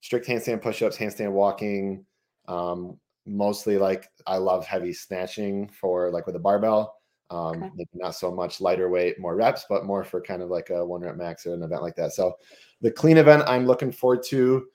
strict 0.01 0.27
handstand 0.27 0.61
push-ups, 0.61 0.97
handstand 0.97 1.31
walking. 1.31 2.05
Um, 2.47 2.99
mostly 3.25 3.77
like 3.77 4.07
I 4.27 4.37
love 4.37 4.65
heavy 4.67 4.93
snatching 4.93 5.67
for 5.69 6.11
like 6.11 6.27
with 6.27 6.35
a 6.35 6.39
barbell. 6.39 6.95
Um, 7.31 7.59
Okay. 7.63 7.71
maybe 7.75 7.89
not 7.95 8.15
so 8.15 8.31
much 8.31 8.61
lighter 8.61 8.89
weight, 8.89 9.19
more 9.19 9.35
reps, 9.35 9.65
but 9.69 9.85
more 9.85 10.03
for 10.03 10.21
kind 10.21 10.41
of 10.43 10.49
like 10.49 10.69
a 10.71 10.85
one 10.85 11.01
rep 11.01 11.15
max 11.17 11.45
or 11.47 11.53
an 11.55 11.63
event 11.63 11.81
like 11.83 11.95
that. 11.95 12.13
So 12.13 12.35
the 12.81 12.91
clean 12.91 13.17
event 13.17 13.43
I'm 13.47 13.65
looking 13.65 13.91
forward 13.91 14.23
to. 14.27 14.67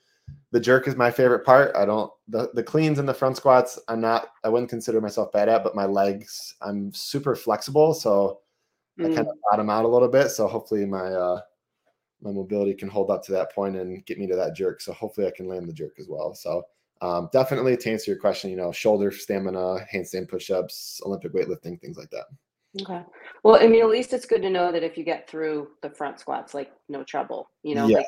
The 0.53 0.61
jerk 0.61 0.87
is 0.87 0.95
my 0.97 1.11
favorite 1.11 1.45
part. 1.45 1.75
I 1.77 1.85
don't 1.85 2.13
the 2.29 2.51
the 2.55 2.63
cleans 2.63 2.99
and 2.99 3.09
the 3.09 3.15
front 3.15 3.37
squats. 3.37 3.79
I'm 3.89 4.01
not. 4.01 4.29
I 4.45 4.49
wouldn't 4.49 4.71
consider 4.71 5.01
myself 5.01 5.33
bad 5.33 5.49
at, 5.49 5.65
but 5.65 5.75
my 5.75 5.87
legs. 5.87 6.55
I'm 6.61 6.93
super 6.95 7.35
flexible, 7.35 7.93
so 7.95 8.41
I 9.01 9.09
Mm, 9.09 9.15
kind 9.17 9.29
of 9.29 9.35
bottom 9.51 9.69
out 9.71 9.85
a 9.85 9.89
little 9.89 10.09
bit. 10.09 10.31
So 10.31 10.47
hopefully 10.47 10.87
my 10.87 11.07
uh 11.13 11.41
my 12.23 12.31
mobility 12.31 12.75
can 12.75 12.89
hold 12.89 13.11
up 13.11 13.25
to 13.25 13.33
that 13.33 13.53
point 13.53 13.77
and 13.77 14.05
get 14.07 14.19
me 14.19 14.27
to 14.29 14.37
that 14.37 14.55
jerk. 14.55 14.81
So 14.81 14.93
hopefully 14.93 15.27
I 15.27 15.33
can 15.33 15.49
land 15.49 15.69
the 15.69 15.73
jerk 15.73 15.99
as 15.99 16.09
well. 16.09 16.35
So 16.35 16.63
um, 17.03 17.29
definitely 17.33 17.77
to 17.77 17.91
answer 17.91 18.11
your 18.13 18.21
question, 18.21 18.51
you 18.51 18.57
know, 18.57 18.73
shoulder 18.73 19.11
stamina, 19.11 19.85
handstand 19.93 20.29
push-ups, 20.29 21.03
Olympic 21.05 21.35
weightlifting, 21.35 21.79
things 21.81 21.99
like 21.99 22.09
that. 22.11 22.25
Okay. 22.81 23.03
Well, 23.43 23.57
I 23.63 23.67
mean, 23.67 23.83
at 23.83 23.91
least 23.91 24.13
it's 24.15 24.27
good 24.27 24.43
to 24.43 24.51
know 24.51 24.73
that 24.73 24.83
if 24.83 24.97
you 24.97 25.05
get 25.05 25.29
through 25.29 25.69
the 25.83 25.91
front 25.91 26.19
squats, 26.19 26.55
like 26.55 26.73
no 26.89 27.05
trouble. 27.05 27.51
You 27.63 27.75
know, 27.75 27.87
Yeah. 27.89 27.97
like 27.99 28.07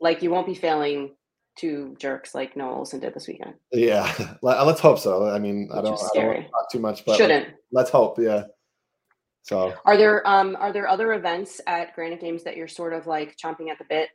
like 0.00 0.22
you 0.22 0.30
won't 0.30 0.46
be 0.46 0.54
failing 0.54 1.14
two 1.58 1.94
jerks 1.98 2.34
like 2.34 2.56
Noah 2.56 2.76
Ohlsen 2.78 3.00
did 3.00 3.12
this 3.14 3.28
weekend. 3.28 3.54
Yeah, 3.72 4.10
Let- 4.42 4.64
let's 4.66 4.80
hope 4.80 4.98
so. 4.98 5.28
I 5.28 5.38
mean, 5.38 5.68
I 5.72 5.82
don't, 5.82 5.94
is 5.94 6.10
I 6.14 6.18
don't 6.18 6.26
want 6.28 6.38
to 6.44 6.50
talk 6.50 6.70
too 6.72 6.78
much, 6.78 7.04
but 7.04 7.16
Shouldn't. 7.16 7.48
let's 7.72 7.90
hope. 7.90 8.18
Yeah. 8.18 8.44
So 9.42 9.72
Are 9.84 9.96
there 9.96 10.26
um 10.28 10.56
are 10.60 10.72
there 10.72 10.88
other 10.88 11.14
events 11.14 11.60
at 11.66 11.94
Granite 11.94 12.20
Games 12.20 12.42
that 12.44 12.56
you're 12.56 12.68
sort 12.68 12.92
of 12.92 13.06
like 13.06 13.36
chomping 13.42 13.70
at 13.70 13.78
the 13.78 13.84
bit 13.88 14.08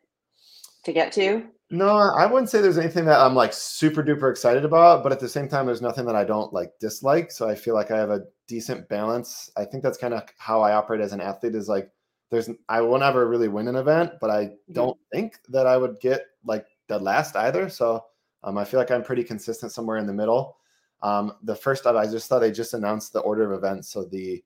to 0.86 0.94
get 0.94 1.12
to? 1.14 1.44
no, 1.72 1.88
I 1.88 2.28
wouldn't 2.28 2.52
say 2.52 2.62
there's 2.62 2.78
anything 2.78 3.06
that 3.06 3.20
I'm 3.20 3.34
like 3.34 3.52
super 3.52 4.04
duper 4.04 4.30
excited 4.30 4.64
about, 4.64 5.02
but 5.02 5.12
at 5.12 5.20
the 5.20 5.28
same 5.30 5.48
time, 5.48 5.66
there's 5.66 5.82
nothing 5.82 6.06
that 6.06 6.16
I 6.16 6.24
don't 6.24 6.54
like 6.54 6.70
dislike. 6.80 7.32
So 7.32 7.50
I 7.50 7.56
feel 7.56 7.74
like 7.74 7.90
I 7.90 7.98
have 7.98 8.12
a 8.12 8.22
decent 8.48 8.88
balance. 8.90 9.50
I 9.58 9.66
think 9.66 9.82
that's 9.82 9.98
kind 9.98 10.14
of 10.14 10.22
how 10.38 10.62
I 10.62 10.74
operate 10.74 11.02
as 11.02 11.14
an 11.14 11.22
athlete. 11.22 11.56
Is 11.56 11.68
like 11.68 11.90
there's 12.30 12.50
I 12.70 12.82
will 12.82 13.00
never 13.00 13.28
really 13.28 13.48
win 13.48 13.68
an 13.68 13.76
event, 13.76 14.12
but 14.22 14.30
I 14.30 14.46
Mhm. 14.46 14.74
don't 14.74 14.98
think 15.12 15.40
that 15.50 15.66
I 15.66 15.78
would 15.78 16.00
get 16.00 16.26
like 16.46 16.68
dead 16.88 17.02
last 17.02 17.36
either. 17.36 17.70
So 17.70 18.04
um, 18.44 18.58
I 18.58 18.66
feel 18.66 18.80
like 18.80 18.92
I'm 18.92 19.04
pretty 19.04 19.24
consistent 19.24 19.72
somewhere 19.72 19.98
in 19.98 20.08
the 20.08 20.14
middle. 20.14 20.58
Um, 21.02 21.34
the 21.44 21.56
first 21.56 21.86
I 21.86 22.06
just 22.06 22.30
thought 22.30 22.40
they 22.40 22.52
just 22.52 22.74
announced 22.74 23.14
the 23.14 23.20
order 23.20 23.52
of 23.52 23.58
events. 23.58 23.90
So 23.90 24.06
the 24.06 24.44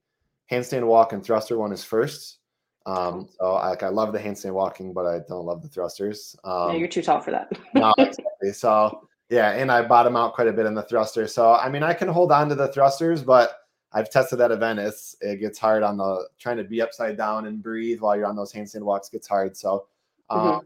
handstand 0.52 0.86
walk 0.86 1.14
and 1.14 1.24
thruster 1.24 1.58
one 1.58 1.72
is 1.72 1.84
first. 1.84 2.40
Um, 2.86 3.28
so 3.38 3.54
I, 3.54 3.70
like 3.70 3.84
I 3.84 3.90
love 3.90 4.14
the 4.14 4.20
handstand 4.20 4.54
walking, 4.54 4.94
but 4.94 5.06
I 5.06 5.20
don't 5.28 5.46
love 5.46 5.62
the 5.62 5.68
thrusters. 5.68 6.36
Um, 6.44 6.72
yeah, 6.72 6.78
you're 6.78 6.88
too 6.88 7.02
tall 7.02 7.20
for 7.20 7.32
that. 7.32 7.52
no, 7.74 7.94
exactly. 7.98 8.54
So 8.54 9.08
yeah, 9.30 9.52
and 9.52 9.72
I 9.72 9.82
bottom 9.82 10.16
out 10.16 10.34
quite 10.34 10.48
a 10.48 10.54
bit 10.54 10.66
in 10.66 10.74
the 10.74 10.84
thruster. 10.84 11.28
So 11.28 11.54
I 11.54 11.70
mean, 11.70 11.84
I 11.84 11.94
can 11.94 12.08
hold 12.08 12.32
on 12.32 12.48
to 12.50 12.56
the 12.56 12.70
thrusters, 12.70 13.24
but 13.24 13.60
I've 13.92 14.10
tested 14.10 14.40
that 14.40 14.52
event. 14.52 14.80
It's 14.80 15.18
it 15.22 15.42
gets 15.42 15.60
hard 15.60 15.84
on 15.84 15.98
the 15.98 16.28
trying 16.40 16.58
to 16.58 16.64
be 16.64 16.82
upside 16.82 17.18
down 17.18 17.46
and 17.46 17.62
breathe 17.62 18.00
while 18.00 18.16
you're 18.16 18.26
on 18.26 18.36
those 18.36 18.54
handstand 18.54 18.84
walks 18.84 19.10
gets 19.10 19.28
hard. 19.28 19.58
So 19.58 19.88
um, 20.30 20.40
Mhm. 20.40 20.62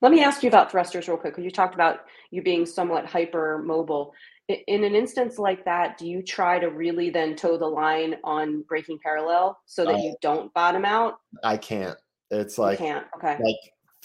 Let 0.00 0.12
me 0.12 0.22
ask 0.22 0.42
you 0.42 0.48
about 0.48 0.70
thrusters 0.70 1.08
real 1.08 1.16
quick 1.16 1.34
because 1.34 1.44
you 1.44 1.50
talked 1.50 1.74
about 1.74 2.00
you 2.30 2.42
being 2.42 2.64
somewhat 2.66 3.06
hyper 3.06 3.62
mobile. 3.64 4.14
In 4.66 4.84
an 4.84 4.94
instance 4.94 5.38
like 5.38 5.64
that, 5.64 5.98
do 5.98 6.08
you 6.08 6.22
try 6.22 6.58
to 6.58 6.68
really 6.70 7.10
then 7.10 7.36
toe 7.36 7.58
the 7.58 7.66
line 7.66 8.16
on 8.24 8.62
breaking 8.62 8.98
parallel 9.02 9.58
so 9.66 9.84
that 9.84 9.96
Uh, 9.96 9.98
you 9.98 10.16
don't 10.22 10.52
bottom 10.54 10.84
out? 10.84 11.18
I 11.42 11.56
can't. 11.56 11.98
It's 12.30 12.56
You 12.56 12.64
like 12.64 12.78
can't. 12.78 13.06
Okay. 13.16 13.36
like 13.42 13.56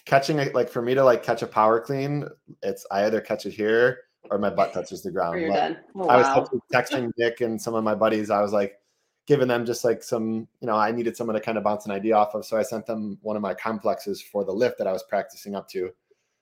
catching 0.06 0.40
it 0.40 0.54
like 0.54 0.70
for 0.70 0.82
me 0.82 0.96
to 0.96 1.04
like 1.04 1.24
catch 1.24 1.44
a 1.44 1.48
power 1.48 1.80
clean. 1.80 2.28
It's 2.62 2.86
I 2.92 3.06
either 3.06 3.22
catch 3.22 3.46
it 3.46 3.52
here 3.52 4.02
or 4.32 4.38
my 4.38 4.50
butt 4.50 4.74
touches 4.74 5.02
the 5.04 5.12
ground. 5.12 5.40
you're 5.40 5.50
Like, 5.50 5.60
done. 5.60 5.78
Oh, 5.96 6.08
I 6.08 6.18
was 6.18 6.26
wow. 6.28 6.48
texting 6.74 7.12
Nic 7.18 7.42
and 7.42 7.62
some 7.62 7.76
of 7.76 7.84
my 7.84 7.96
buddies. 7.96 8.30
I 8.30 8.42
was 8.42 8.52
like 8.52 8.80
giving 9.26 9.48
them 9.48 9.66
just 9.66 9.84
like 9.86 10.04
some, 10.04 10.48
you 10.60 10.68
know, 10.68 10.76
I 10.76 10.92
needed 10.92 11.16
someone 11.16 11.36
to 11.36 11.42
kind 11.42 11.58
of 11.58 11.64
bounce 11.64 11.86
an 11.86 11.92
idea 11.92 12.16
off 12.16 12.36
of. 12.36 12.46
So 12.46 12.58
I 12.58 12.64
sent 12.64 12.86
them 12.86 13.18
one 13.22 13.36
of 13.36 13.42
my 13.42 13.54
complexes 13.54 14.22
for 14.22 14.44
the 14.44 14.52
lift 14.52 14.78
that 14.80 14.88
I 14.88 14.92
was 14.92 15.04
practicing 15.04 15.56
up 15.56 15.68
to. 15.70 15.90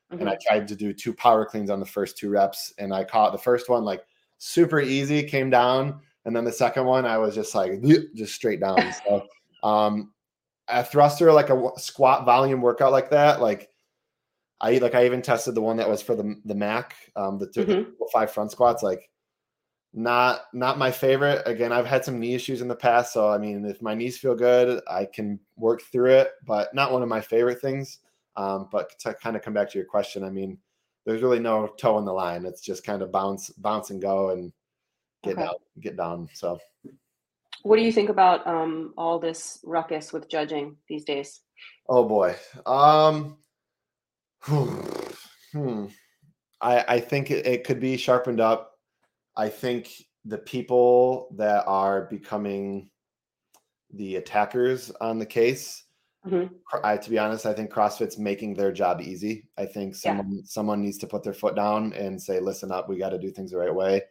And 0.10 0.28
I 0.28 0.36
Mhm. 0.36 0.40
tried 0.42 0.68
to 0.68 0.76
do 0.76 0.92
two 0.92 1.14
power 1.14 1.46
cleans 1.46 1.70
on 1.70 1.80
the 1.80 1.86
first 1.86 2.18
two 2.18 2.30
reps. 2.30 2.74
And 2.80 2.94
I 2.94 3.04
caught 3.04 3.32
the 3.32 3.38
first 3.38 3.70
one 3.70 3.86
like 3.86 4.04
super 4.40 4.80
easy, 4.82 5.24
came 5.24 5.50
down. 5.50 6.02
And 6.26 6.36
then 6.36 6.44
the 6.44 6.52
second 6.52 6.86
one, 6.86 7.06
I 7.06 7.18
was 7.18 7.34
just 7.36 7.54
like, 7.56 7.82
just 8.16 8.34
straight 8.34 8.60
down. 8.60 8.78
So, 9.08 9.28
um, 9.64 10.14
a 10.68 10.84
thruster, 10.84 11.32
like 11.32 11.50
a 11.50 11.72
squat 11.78 12.26
volume 12.26 12.62
workout 12.62 12.92
like 12.92 13.10
that, 13.12 13.42
like 13.42 13.70
I 14.60 14.78
like 14.78 14.96
I 14.96 15.06
even 15.06 15.22
tested 15.22 15.54
the 15.56 15.62
one 15.62 15.78
that 15.78 15.90
was 15.90 16.02
for 16.02 16.16
the 16.16 16.36
the 16.46 16.56
Mac, 16.56 16.96
um, 17.16 17.38
the, 17.40 17.48
two- 17.48 17.66
Mhm. 17.66 17.86
the 18.00 18.10
five 18.12 18.32
front 18.32 18.52
squats. 18.52 18.82
Like, 18.84 19.10
not 19.94 20.42
not 20.54 20.78
my 20.78 20.92
favorite. 20.92 21.42
Again, 21.46 21.72
I've 21.72 21.86
had 21.86 22.06
some 22.06 22.20
knee 22.20 22.34
issues 22.34 22.62
in 22.62 22.68
the 22.68 22.76
past, 22.76 23.14
so 23.14 23.30
I 23.30 23.38
mean, 23.38 23.66
if 23.66 23.82
my 23.82 23.94
knees 23.94 24.18
feel 24.18 24.36
good, 24.36 24.82
I 24.90 25.06
can 25.06 25.40
work 25.58 25.82
through 25.82 26.12
it. 26.12 26.32
But 26.46 26.74
not 26.74 26.92
one 26.92 27.04
of 27.04 27.10
my 27.10 27.22
favorite 27.22 27.62
things. 27.62 28.00
Um, 28.38 28.70
but 28.72 28.98
to 29.00 29.14
kind 29.14 29.36
of 29.36 29.42
come 29.42 29.54
back 29.54 29.70
to 29.72 29.78
your 29.78 29.88
question, 29.88 30.24
I 30.24 30.30
mean, 30.30 30.58
there's 31.06 31.22
really 31.22 31.40
no 31.40 31.68
toe 31.68 31.98
in 31.98 32.06
the 32.06 32.14
line. 32.14 32.46
It's 32.46 32.62
just 32.62 32.86
kind 32.86 33.02
of 33.02 33.12
bounce, 33.12 33.50
bounce 33.50 33.90
and 33.90 34.02
go, 34.02 34.30
and 34.30 34.54
get 35.24 35.34
Okay. 35.34 35.44
down, 35.44 35.56
get 35.80 35.98
down. 35.98 36.30
So. 36.34 36.60
What 37.64 37.76
do 37.76 37.84
you 37.84 37.92
think 37.92 38.10
about 38.10 38.48
um, 38.48 38.94
all 38.98 39.20
this 39.20 39.60
ruckus 39.64 40.12
with 40.14 40.30
judging 40.30 40.78
these 40.88 41.04
days? 41.04 41.42
Oh 41.88 42.08
boy. 42.08 42.36
Um 42.66 43.38
hmm. 44.42 45.86
I 46.62 46.86
I 46.88 47.00
think 47.00 47.30
it, 47.30 47.46
it 47.46 47.64
could 47.64 47.80
be 47.80 47.98
sharpened 47.98 48.40
up. 48.40 48.71
I 49.36 49.50
think 49.50 49.92
the 50.26 50.38
people 50.38 51.30
that 51.38 51.66
are 51.68 52.06
becoming 52.06 52.90
the 53.94 54.18
attackers 54.18 54.92
on 55.02 55.20
the 55.20 55.26
case, 55.26 55.86
Mhm. 56.26 56.52
I 56.84 56.98
to 56.98 57.10
be 57.10 57.18
honest, 57.18 57.46
I 57.48 57.54
think 57.54 57.72
CrossFit's 57.72 58.18
making 58.20 58.54
their 58.54 58.72
job 58.72 59.02
easy. 59.02 59.48
I 59.58 59.66
think 59.66 59.94
Yeah. 59.96 60.18
someone 60.18 60.46
someone 60.46 60.82
needs 60.82 60.98
to 61.00 61.08
put 61.08 61.24
their 61.24 61.34
foot 61.34 61.56
down 61.56 61.94
and 61.94 62.22
say, 62.22 62.40
listen 62.40 62.72
up, 62.72 62.88
we 62.88 62.98
got 62.98 63.10
to 63.10 63.18
do 63.18 63.32
things 63.32 63.52
the 63.52 63.58
right 63.58 63.74
way. 63.74 64.04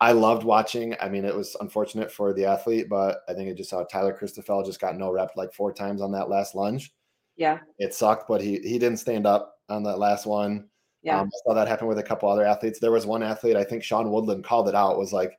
I 0.00 0.10
loved 0.12 0.42
watching. 0.42 0.96
I 1.00 1.08
mean, 1.08 1.24
it 1.24 1.34
was 1.34 1.56
unfortunate 1.60 2.10
for 2.10 2.32
the 2.34 2.44
athlete, 2.44 2.88
but 2.88 3.20
I 3.28 3.34
think 3.34 3.48
it 3.48 3.56
just 3.56 3.70
saw 3.70 3.84
Tyler 3.84 4.12
Christoffel 4.18 4.66
just 4.66 4.80
got 4.80 4.96
no 4.96 5.12
rep 5.12 5.36
like 5.36 5.52
four 5.54 5.72
times 5.72 6.00
on 6.02 6.10
that 6.12 6.28
last 6.28 6.54
lunge 6.56 6.92
Yeah. 7.36 7.60
it 7.78 7.94
sucked, 7.94 8.26
but 8.28 8.40
he 8.42 8.58
he 8.58 8.78
didn't 8.78 8.98
stand 8.98 9.26
up 9.26 9.60
on 9.68 9.84
that 9.84 9.98
last 10.00 10.26
one. 10.26 10.68
Yeah. 11.04 11.20
Um, 11.20 11.28
I 11.32 11.38
saw 11.46 11.54
that 11.54 11.68
happen 11.68 11.86
with 11.86 11.98
a 11.98 12.02
couple 12.02 12.28
other 12.28 12.44
athletes. 12.44 12.80
There 12.80 12.90
was 12.90 13.06
one 13.06 13.22
athlete, 13.22 13.54
I 13.56 13.62
think 13.62 13.84
Sean 13.84 14.10
Woodland 14.10 14.42
called 14.42 14.68
it 14.68 14.74
out, 14.74 14.98
was 14.98 15.12
like 15.12 15.38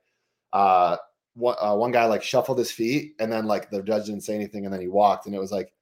uh 0.53 0.95
one, 1.33 1.57
uh, 1.59 1.75
one 1.75 1.91
guy 1.91 2.05
like 2.05 2.23
shuffled 2.23 2.57
his 2.59 2.71
feet 2.71 3.15
and 3.19 3.29
then 3.29 3.45
like 3.45 3.69
the 3.69 3.81
judge 3.81 4.05
didn't 4.05 4.21
say 4.23 4.35
anything 4.35 4.63
and 4.63 4.73
then 4.73 4.79
he 4.79 4.87
walked 4.87 5.25
and 5.25 5.35
it 5.35 5.39
was 5.39 5.51
like 5.51 5.73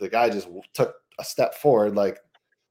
the 0.00 0.08
guy 0.08 0.28
just 0.28 0.48
took 0.74 0.94
a 1.20 1.24
step 1.24 1.54
forward 1.54 1.94
like 1.94 2.18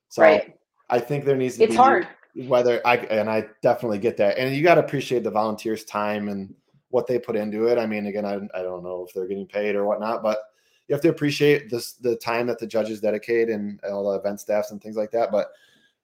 so 0.10 0.24
right. 0.24 0.58
I 0.90 1.00
think 1.00 1.24
there 1.24 1.38
needs 1.38 1.58
to 1.58 1.64
It's 1.64 1.74
be 1.74 1.78
hard. 1.78 2.08
whether 2.48 2.86
I 2.86 2.98
and 2.98 3.30
I 3.30 3.46
definitely 3.62 4.00
get 4.00 4.18
that. 4.18 4.38
And 4.38 4.56
you 4.56 4.64
got 4.64 4.76
to 4.76 4.84
appreciate 4.84 5.24
the 5.24 5.32
volunteers' 5.32 5.86
time 5.86 6.30
and 6.30 6.54
what 6.90 7.06
they 7.06 7.20
put 7.20 7.36
into 7.36 7.68
it. 7.68 7.78
I 7.78 7.86
mean, 7.86 8.08
again, 8.08 8.26
I, 8.26 8.36
I 8.58 8.64
don't 8.64 8.84
know 8.84 9.06
if 9.08 9.14
they're 9.14 9.28
getting 9.28 9.46
paid 9.46 9.76
or 9.76 9.86
whatnot, 9.86 10.24
but 10.24 10.40
you 10.88 10.96
have 10.96 11.02
to 11.04 11.10
appreciate 11.10 11.70
this 11.70 11.94
the 11.94 12.16
time 12.16 12.48
that 12.48 12.58
the 12.58 12.66
judges 12.66 13.00
dedicate 13.00 13.50
and 13.50 13.80
all 13.84 14.12
the 14.12 14.18
event 14.18 14.40
staffs 14.40 14.72
and 14.72 14.82
things 14.82 14.96
like 14.96 15.12
that. 15.12 15.32
But 15.32 15.52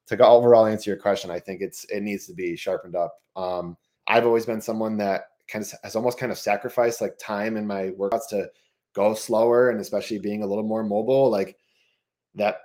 to 0.06 0.16
go 0.16 0.24
overall 0.24 0.66
answer 0.66 0.90
your 0.90 0.98
question, 0.98 1.30
I 1.30 1.40
think 1.40 1.60
it's 1.60 1.84
it 1.84 2.02
needs 2.02 2.26
to 2.26 2.34
be 2.34 2.56
sharpened 2.56 2.96
up. 2.96 3.14
Um, 3.34 3.76
I've 4.06 4.26
always 4.26 4.46
been 4.46 4.60
someone 4.60 4.96
that 4.98 5.24
kind 5.48 5.64
of 5.64 5.72
has 5.82 5.96
almost 5.96 6.18
kind 6.18 6.32
of 6.32 6.38
sacrificed 6.38 7.00
like 7.00 7.18
time 7.18 7.56
in 7.56 7.66
my 7.66 7.90
workouts 7.90 8.28
to 8.30 8.50
go 8.94 9.14
slower 9.14 9.70
and 9.70 9.80
especially 9.80 10.18
being 10.18 10.42
a 10.42 10.46
little 10.46 10.64
more 10.64 10.82
mobile, 10.82 11.30
like 11.30 11.56
that 12.34 12.58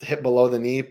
hit 0.00 0.22
below 0.22 0.48
the 0.48 0.58
knee 0.58 0.84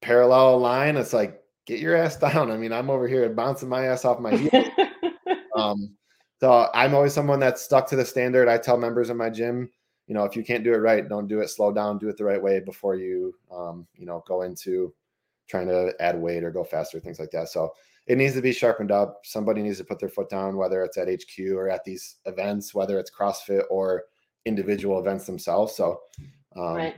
parallel 0.00 0.58
line. 0.58 0.96
It's 0.96 1.12
like 1.12 1.42
get 1.66 1.80
your 1.80 1.96
ass 1.96 2.16
down. 2.18 2.50
I 2.50 2.56
mean, 2.56 2.72
I'm 2.72 2.90
over 2.90 3.08
here 3.08 3.28
bouncing 3.30 3.68
my 3.68 3.86
ass 3.86 4.04
off 4.04 4.20
my 4.20 4.36
heel. 4.36 4.64
um, 5.56 5.96
so 6.40 6.68
I'm 6.74 6.94
always 6.94 7.14
someone 7.14 7.40
that's 7.40 7.62
stuck 7.62 7.86
to 7.88 7.96
the 7.96 8.04
standard. 8.04 8.48
I 8.48 8.58
tell 8.58 8.76
members 8.76 9.10
of 9.10 9.16
my 9.16 9.30
gym, 9.30 9.70
you 10.08 10.14
know, 10.14 10.24
if 10.24 10.36
you 10.36 10.44
can't 10.44 10.64
do 10.64 10.74
it 10.74 10.78
right, 10.78 11.08
don't 11.08 11.28
do 11.28 11.40
it. 11.40 11.48
Slow 11.48 11.72
down, 11.72 11.98
do 11.98 12.08
it 12.08 12.16
the 12.16 12.24
right 12.24 12.42
way 12.42 12.60
before 12.60 12.96
you, 12.96 13.34
um, 13.50 13.86
you 13.94 14.06
know, 14.06 14.24
go 14.26 14.42
into 14.42 14.92
trying 15.48 15.68
to 15.68 15.94
add 16.00 16.20
weight 16.20 16.44
or 16.44 16.50
go 16.50 16.64
faster, 16.64 17.00
things 17.00 17.18
like 17.18 17.30
that. 17.30 17.48
So 17.48 17.72
it 18.06 18.18
needs 18.18 18.34
to 18.34 18.42
be 18.42 18.52
sharpened 18.52 18.90
up. 18.90 19.20
Somebody 19.24 19.62
needs 19.62 19.78
to 19.78 19.84
put 19.84 19.98
their 19.98 20.08
foot 20.08 20.28
down, 20.28 20.56
whether 20.56 20.82
it's 20.82 20.98
at 20.98 21.08
HQ 21.08 21.52
or 21.52 21.68
at 21.68 21.84
these 21.84 22.16
events, 22.24 22.74
whether 22.74 22.98
it's 22.98 23.10
CrossFit 23.10 23.62
or 23.70 24.04
individual 24.44 24.98
events 24.98 25.26
themselves. 25.26 25.76
So, 25.76 26.00
um, 26.56 26.74
right. 26.74 26.96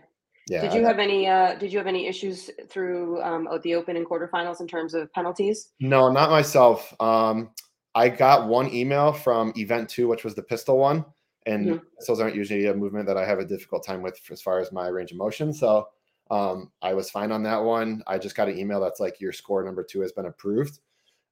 yeah. 0.49 0.63
Did 0.63 0.73
you 0.73 0.85
have 0.85 0.99
any? 0.99 1.29
Uh, 1.29 1.57
did 1.57 1.73
you 1.73 1.79
have 1.79 1.87
any 1.87 2.07
issues 2.07 2.51
through 2.69 3.23
um, 3.23 3.49
the 3.63 3.75
Open 3.75 3.97
and 3.97 4.07
quarterfinals 4.07 4.61
in 4.61 4.67
terms 4.67 4.95
of 4.95 5.13
penalties? 5.13 5.73
No, 5.81 6.11
not 6.11 6.31
myself. 6.31 6.95
Um, 7.01 7.51
I 7.95 8.09
got 8.09 8.49
one 8.49 8.73
email 8.73 9.13
from 9.13 9.53
Event 9.57 9.89
Two, 9.89 10.09
which 10.09 10.25
was 10.25 10.35
the 10.35 10.43
pistol 10.43 10.79
one, 10.79 11.05
and 11.47 11.67
Mhm. 11.67 11.83
pistols 11.99 12.21
aren't 12.21 12.35
usually 12.35 12.67
a 12.67 12.75
movement 12.75 13.07
that 13.07 13.17
I 13.17 13.27
have 13.27 13.39
a 13.39 13.45
difficult 13.45 13.85
time 13.85 14.03
with 14.03 14.19
as 14.31 14.41
far 14.41 14.59
as 14.59 14.73
my 14.73 14.89
range 14.89 15.13
of 15.13 15.19
motion. 15.19 15.53
So 15.53 15.89
um, 16.31 16.71
I 16.83 16.95
was 16.95 17.11
fine 17.11 17.33
on 17.33 17.43
that 17.45 17.63
one. 17.63 18.03
I 18.07 18.19
just 18.19 18.35
got 18.37 18.49
an 18.49 18.59
email 18.59 18.81
that's 18.81 19.01
like 19.01 19.21
your 19.21 19.33
score 19.33 19.63
number 19.63 19.83
two 19.85 20.01
has 20.01 20.13
been 20.13 20.27
approved. 20.27 20.81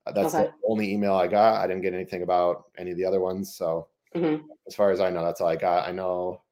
Uh, 0.06 0.12
That's 0.12 0.34
Okay. 0.34 0.46
the 0.46 0.52
only 0.68 0.92
email 0.92 1.14
I 1.14 1.28
got. 1.28 1.60
I 1.62 1.66
didn't 1.66 1.82
get 1.82 1.94
anything 1.94 2.22
about 2.22 2.64
any 2.76 2.90
of 2.90 2.96
the 2.96 3.04
other 3.04 3.20
ones. 3.20 3.54
So 3.54 3.88
Mhm. 4.14 4.42
as 4.66 4.74
far 4.74 4.90
as 4.90 5.00
I 5.00 5.10
know, 5.10 5.24
that's 5.24 5.40
all 5.40 5.48
I 5.48 5.56
got. 5.56 5.88
I 5.88 5.92
know. 5.92 6.42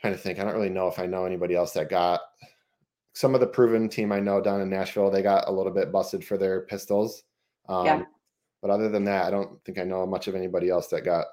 Trying 0.00 0.14
to 0.14 0.18
think, 0.18 0.38
I 0.38 0.44
don't 0.44 0.54
really 0.54 0.70
know 0.70 0.86
if 0.88 0.98
I 0.98 1.06
know 1.06 1.24
anybody 1.26 1.54
else 1.54 1.72
that 1.72 1.90
got 1.90 2.20
some 3.12 3.34
of 3.34 3.40
the 3.40 3.46
proven 3.46 3.88
team 3.88 4.12
I 4.12 4.20
know 4.20 4.40
down 4.40 4.60
in 4.62 4.70
Nashville. 4.70 5.10
They 5.10 5.20
got 5.22 5.48
a 5.48 5.52
little 5.52 5.72
bit 5.72 5.92
busted 5.92 6.24
for 6.24 6.38
their 6.38 6.62
pistols. 6.62 7.24
Um, 7.68 7.84
Yeah. 7.84 8.04
But 8.62 8.70
other 8.70 8.88
than 8.88 9.04
that, 9.04 9.24
I 9.26 9.30
don't 9.30 9.62
think 9.64 9.78
I 9.78 9.84
know 9.84 10.06
much 10.06 10.28
of 10.28 10.34
anybody 10.34 10.70
else 10.70 10.86
that 10.88 11.04
got 11.04 11.26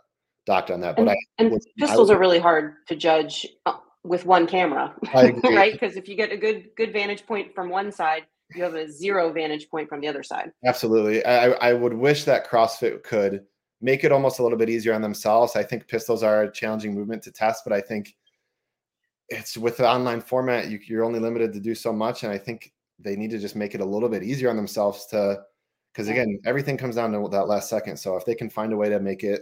docked 0.45 0.71
on 0.71 0.79
that. 0.81 0.95
But 0.95 1.01
And, 1.03 1.09
I, 1.11 1.15
and 1.39 1.53
I 1.53 1.59
pistols 1.77 2.09
would- 2.09 2.17
are 2.17 2.19
really 2.19 2.39
hard 2.39 2.85
to 2.87 2.95
judge 2.95 3.45
uh, 3.65 3.77
with 4.03 4.25
one 4.25 4.47
camera, 4.47 4.93
right? 5.13 5.73
Because 5.73 5.95
if 5.95 6.07
you 6.07 6.15
get 6.15 6.31
a 6.31 6.37
good 6.37 6.69
good 6.75 6.93
vantage 6.93 7.25
point 7.25 7.53
from 7.53 7.69
one 7.69 7.91
side, 7.91 8.25
you 8.55 8.63
have 8.63 8.75
a 8.75 8.89
zero 8.89 9.31
vantage 9.31 9.69
point 9.69 9.89
from 9.89 10.01
the 10.01 10.07
other 10.07 10.23
side. 10.23 10.51
Absolutely. 10.65 11.25
I, 11.25 11.49
I 11.51 11.73
would 11.73 11.93
wish 11.93 12.23
that 12.23 12.47
CrossFit 12.47 13.03
could 13.03 13.43
make 13.81 14.03
it 14.03 14.11
almost 14.11 14.39
a 14.39 14.43
little 14.43 14.57
bit 14.57 14.69
easier 14.69 14.93
on 14.93 15.01
themselves. 15.01 15.55
I 15.55 15.63
think 15.63 15.87
pistols 15.87 16.23
are 16.23 16.43
a 16.43 16.51
challenging 16.51 16.95
movement 16.95 17.23
to 17.23 17.31
test, 17.31 17.63
but 17.65 17.73
I 17.73 17.81
think 17.81 18.15
it's 19.29 19.57
with 19.57 19.77
the 19.77 19.87
online 19.87 20.21
format, 20.21 20.69
you, 20.69 20.79
you're 20.87 21.03
only 21.03 21.19
limited 21.19 21.53
to 21.53 21.59
do 21.59 21.75
so 21.75 21.91
much. 21.91 22.23
And 22.23 22.31
I 22.31 22.37
think 22.37 22.73
they 22.99 23.15
need 23.15 23.31
to 23.31 23.39
just 23.39 23.55
make 23.55 23.75
it 23.75 23.81
a 23.81 23.85
little 23.85 24.09
bit 24.09 24.23
easier 24.23 24.49
on 24.49 24.55
themselves 24.55 25.05
to, 25.07 25.41
because 25.93 26.07
again, 26.07 26.39
everything 26.45 26.77
comes 26.77 26.95
down 26.95 27.11
to 27.11 27.27
that 27.29 27.47
last 27.47 27.69
second. 27.69 27.97
So 27.97 28.15
if 28.15 28.25
they 28.25 28.35
can 28.35 28.49
find 28.49 28.71
a 28.71 28.77
way 28.77 28.89
to 28.89 28.99
make 28.99 29.23
it 29.23 29.41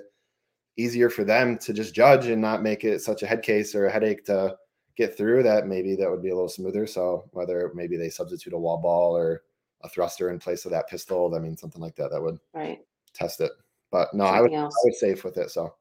easier 0.78 1.10
for 1.10 1.24
them 1.24 1.58
to 1.60 1.74
just 1.74 1.96
judge 1.96 2.26
and 2.28 2.42
not 2.42 2.64
make 2.64 2.84
it 2.84 3.02
such 3.02 3.24
a 3.24 3.28
head 3.28 3.42
case 3.42 3.76
or 3.76 3.86
a 3.86 3.92
headache 3.92 4.26
to 4.26 4.56
get 4.98 5.18
through, 5.18 5.44
that 5.44 5.68
maybe 5.68 5.96
that 5.96 6.10
would 6.10 6.22
be 6.22 6.30
a 6.30 6.36
little 6.36 6.50
smoother. 6.50 6.88
So 6.88 7.30
whether 7.32 7.72
maybe 7.74 7.98
they 7.98 8.10
substitute 8.10 8.54
a 8.54 8.58
wall 8.58 8.78
ball 8.78 9.16
or 9.16 9.44
a 9.84 9.90
thruster 9.90 10.30
in 10.30 10.40
place 10.40 10.66
of 10.66 10.72
that 10.72 10.90
pistol, 10.90 11.34
I 11.36 11.40
mean, 11.40 11.58
something 11.58 11.82
like 11.82 11.96
that, 11.96 12.12
that 12.12 12.22
would 12.22 12.40
Right. 12.54 12.84
test 13.14 13.42
it. 13.42 13.52
But 13.92 14.14
no, 14.14 14.26
I 14.26 14.42
would 14.42 14.54
else. 14.54 14.74
I 14.74 14.86
would 14.86 14.96
safe 14.96 15.24
with 15.24 15.38
it. 15.38 15.52
So 15.52 15.74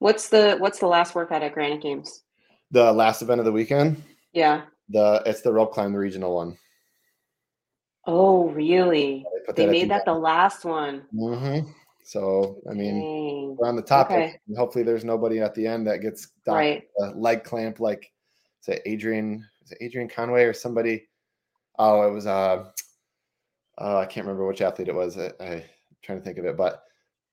What's 0.00 0.28
the 0.28 0.56
what's 0.58 0.78
the 0.78 0.86
last 0.86 1.14
workout 1.14 1.42
at 1.42 1.52
Granite 1.54 1.82
Games? 1.82 2.22
The 2.70 2.92
last 2.92 3.22
event 3.22 3.40
of 3.40 3.44
the 3.44 3.52
weekend. 3.52 4.02
Yeah. 4.32 4.62
The 4.90 5.22
it's 5.26 5.42
the 5.42 5.52
rope 5.52 5.72
climb, 5.72 5.92
the 5.92 5.98
regional 5.98 6.34
one. 6.34 6.56
Oh, 8.06 8.48
really? 8.50 9.26
They 9.54 9.66
made 9.66 9.90
that 9.90 10.04
the 10.04 10.14
last 10.14 10.64
one. 10.64 11.02
hmm 11.12 11.60
So 12.08 12.56
I 12.70 12.72
mean, 12.72 13.00
Dang. 13.02 13.56
we're 13.58 13.68
on 13.68 13.76
the 13.76 13.82
topic. 13.82 14.16
Okay. 14.16 14.40
and 14.48 14.56
Hopefully, 14.56 14.82
there's 14.82 15.04
nobody 15.04 15.40
at 15.40 15.54
the 15.54 15.66
end 15.66 15.86
that 15.88 15.98
gets 16.00 16.28
docked 16.46 16.56
Right. 16.56 16.88
a 17.00 17.10
leg 17.10 17.44
clamp 17.44 17.80
like 17.80 18.10
say 18.62 18.80
Adrian 18.86 19.46
is 19.62 19.72
it 19.72 19.78
Adrian 19.82 20.08
Conway 20.08 20.44
or 20.44 20.54
somebody. 20.54 21.06
Oh, 21.78 22.08
it 22.08 22.10
was 22.10 22.26
uh, 22.26 22.64
uh 23.76 23.98
I 23.98 24.06
can't 24.06 24.26
remember 24.26 24.46
which 24.46 24.62
athlete 24.62 24.88
it 24.88 24.94
was. 24.94 25.18
I, 25.18 25.32
I 25.38 25.64
trying 26.02 26.16
to 26.16 26.24
think 26.24 26.38
of 26.38 26.46
it, 26.46 26.56
but 26.56 26.82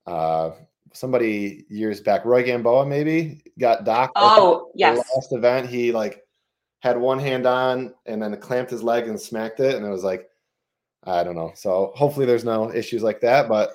uh 0.06 0.50
somebody 0.92 1.64
years 1.70 2.02
back, 2.02 2.26
Roy 2.26 2.42
Gamboa 2.42 2.84
maybe 2.84 3.40
got 3.58 3.84
docked. 3.84 4.12
Oh, 4.16 4.68
the 4.74 4.80
yes. 4.80 4.98
last 5.16 5.32
event 5.32 5.70
he 5.70 5.90
like 5.90 6.22
had 6.80 6.98
one 6.98 7.18
hand 7.18 7.46
on 7.46 7.94
and 8.04 8.20
then 8.20 8.36
clamped 8.42 8.72
his 8.72 8.82
leg 8.82 9.08
and 9.08 9.18
smacked 9.18 9.60
it, 9.60 9.74
and 9.74 9.86
it 9.86 9.90
was 9.90 10.04
like 10.04 10.28
I 11.04 11.24
don't 11.24 11.34
know. 11.34 11.52
So 11.54 11.92
hopefully 11.96 12.26
there's 12.26 12.44
no 12.44 12.70
issues 12.74 13.02
like 13.02 13.22
that, 13.22 13.48
but 13.48 13.70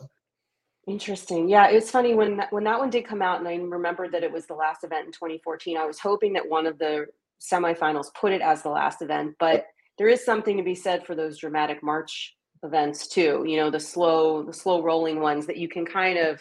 Interesting. 0.88 1.48
Yeah, 1.48 1.70
it 1.70 1.76
was 1.76 1.92
funny 1.92 2.16
when 2.16 2.38
that, 2.38 2.52
when 2.52 2.64
that 2.64 2.80
one 2.80 2.90
did 2.90 3.06
come 3.06 3.22
out, 3.22 3.40
and 3.40 3.48
I 3.48 3.56
remembered 3.56 4.12
that 4.14 4.24
it 4.24 4.32
was 4.32 4.48
the 4.48 4.56
last 4.56 4.84
event 4.84 5.06
in 5.06 5.12
2014. 5.12 5.78
I 5.78 5.86
was 5.86 6.00
hoping 6.00 6.34
that 6.34 6.50
one 6.50 6.66
of 6.66 6.80
the 6.80 7.06
semifinals 7.40 8.14
put 8.20 8.32
it 8.32 8.42
as 8.42 8.64
the 8.64 8.70
last 8.70 9.02
event, 9.02 9.36
but 9.40 9.66
there 9.98 10.08
is 10.08 10.26
something 10.26 10.58
to 10.58 10.64
be 10.64 10.76
said 10.76 11.06
for 11.06 11.14
those 11.14 11.38
dramatic 11.38 11.84
march 11.84 12.36
events 12.64 13.08
too. 13.08 13.44
You 13.48 13.58
know, 13.58 13.70
the 13.70 13.80
slow 13.80 14.44
the 14.44 14.54
slow 14.54 14.82
rolling 14.82 15.20
ones 15.20 15.46
that 15.48 15.58
you 15.58 15.68
can 15.68 15.86
kind 15.86 16.18
of 16.18 16.40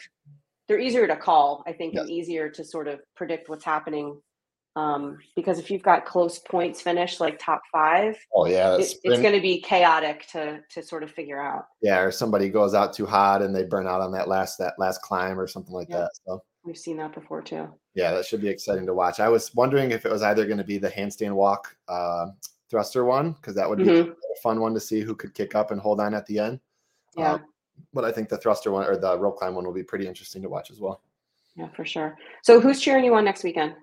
they're 0.68 0.78
easier 0.78 1.06
to 1.06 1.16
call, 1.16 1.64
I 1.66 1.72
think, 1.72 1.94
and 1.94 2.08
easier 2.08 2.48
to 2.48 2.64
sort 2.64 2.86
of 2.86 3.00
predict 3.16 3.48
what's 3.48 3.64
happening. 3.64 4.20
Um, 4.76 5.18
because 5.34 5.58
if 5.58 5.68
you've 5.70 5.82
got 5.82 6.06
close 6.06 6.38
points 6.38 6.80
finish 6.80 7.18
like 7.18 7.38
top 7.40 7.60
five, 7.72 8.16
oh 8.34 8.46
yeah, 8.46 8.76
it, 8.76 8.94
it's 9.02 9.20
going 9.20 9.34
to 9.34 9.40
be 9.40 9.60
chaotic 9.60 10.26
to 10.28 10.60
to 10.70 10.82
sort 10.82 11.02
of 11.02 11.10
figure 11.10 11.40
out. 11.40 11.66
yeah, 11.82 11.98
or 11.98 12.12
somebody 12.12 12.48
goes 12.48 12.72
out 12.72 12.92
too 12.92 13.04
hot 13.06 13.42
and 13.42 13.54
they 13.54 13.64
burn 13.64 13.88
out 13.88 14.00
on 14.00 14.12
that 14.12 14.28
last 14.28 14.58
that 14.58 14.74
last 14.78 15.02
climb 15.02 15.38
or 15.40 15.48
something 15.48 15.74
like 15.74 15.88
Yeah. 15.90 16.02
that. 16.02 16.10
So 16.26 16.42
We've 16.62 16.76
seen 16.76 16.98
that 16.98 17.14
before 17.14 17.42
too. 17.42 17.68
yeah, 17.94 18.12
that 18.12 18.26
should 18.26 18.40
be 18.42 18.48
exciting 18.48 18.86
to 18.86 18.94
watch. 18.94 19.18
I 19.18 19.28
was 19.28 19.52
wondering 19.54 19.90
if 19.90 20.06
it 20.06 20.12
was 20.12 20.22
either 20.22 20.44
going 20.46 20.58
to 20.58 20.64
be 20.64 20.78
the 20.78 20.90
handstand 20.90 21.32
walk 21.32 21.74
uh, 21.88 22.26
thruster 22.70 23.04
one 23.04 23.32
because 23.32 23.54
that 23.56 23.68
would 23.68 23.78
be 23.78 23.84
Mhm. 23.86 24.10
a 24.12 24.40
fun 24.40 24.60
one 24.60 24.74
to 24.74 24.80
see 24.80 25.00
who 25.00 25.16
could 25.16 25.34
kick 25.34 25.54
up 25.56 25.72
and 25.72 25.80
hold 25.80 26.00
on 26.00 26.14
at 26.14 26.26
the 26.26 26.38
end. 26.38 26.60
Yeah. 27.16 27.32
Um, 27.34 27.44
but 27.92 28.04
I 28.04 28.12
think 28.12 28.28
the 28.28 28.36
thruster 28.38 28.70
one 28.70 28.86
or 28.86 28.96
the 28.96 29.18
rope 29.18 29.36
climb 29.38 29.54
one 29.56 29.64
will 29.64 29.72
be 29.72 29.82
pretty 29.82 30.06
interesting 30.06 30.42
to 30.42 30.48
watch 30.48 30.70
as 30.70 30.78
well. 30.80 31.02
Yeah, 31.56 31.68
for 31.74 31.84
sure. 31.84 32.16
So 32.42 32.60
who's 32.60 32.80
cheering 32.80 33.04
you 33.04 33.14
on 33.16 33.24
next 33.24 33.42
weekend? 33.42 33.74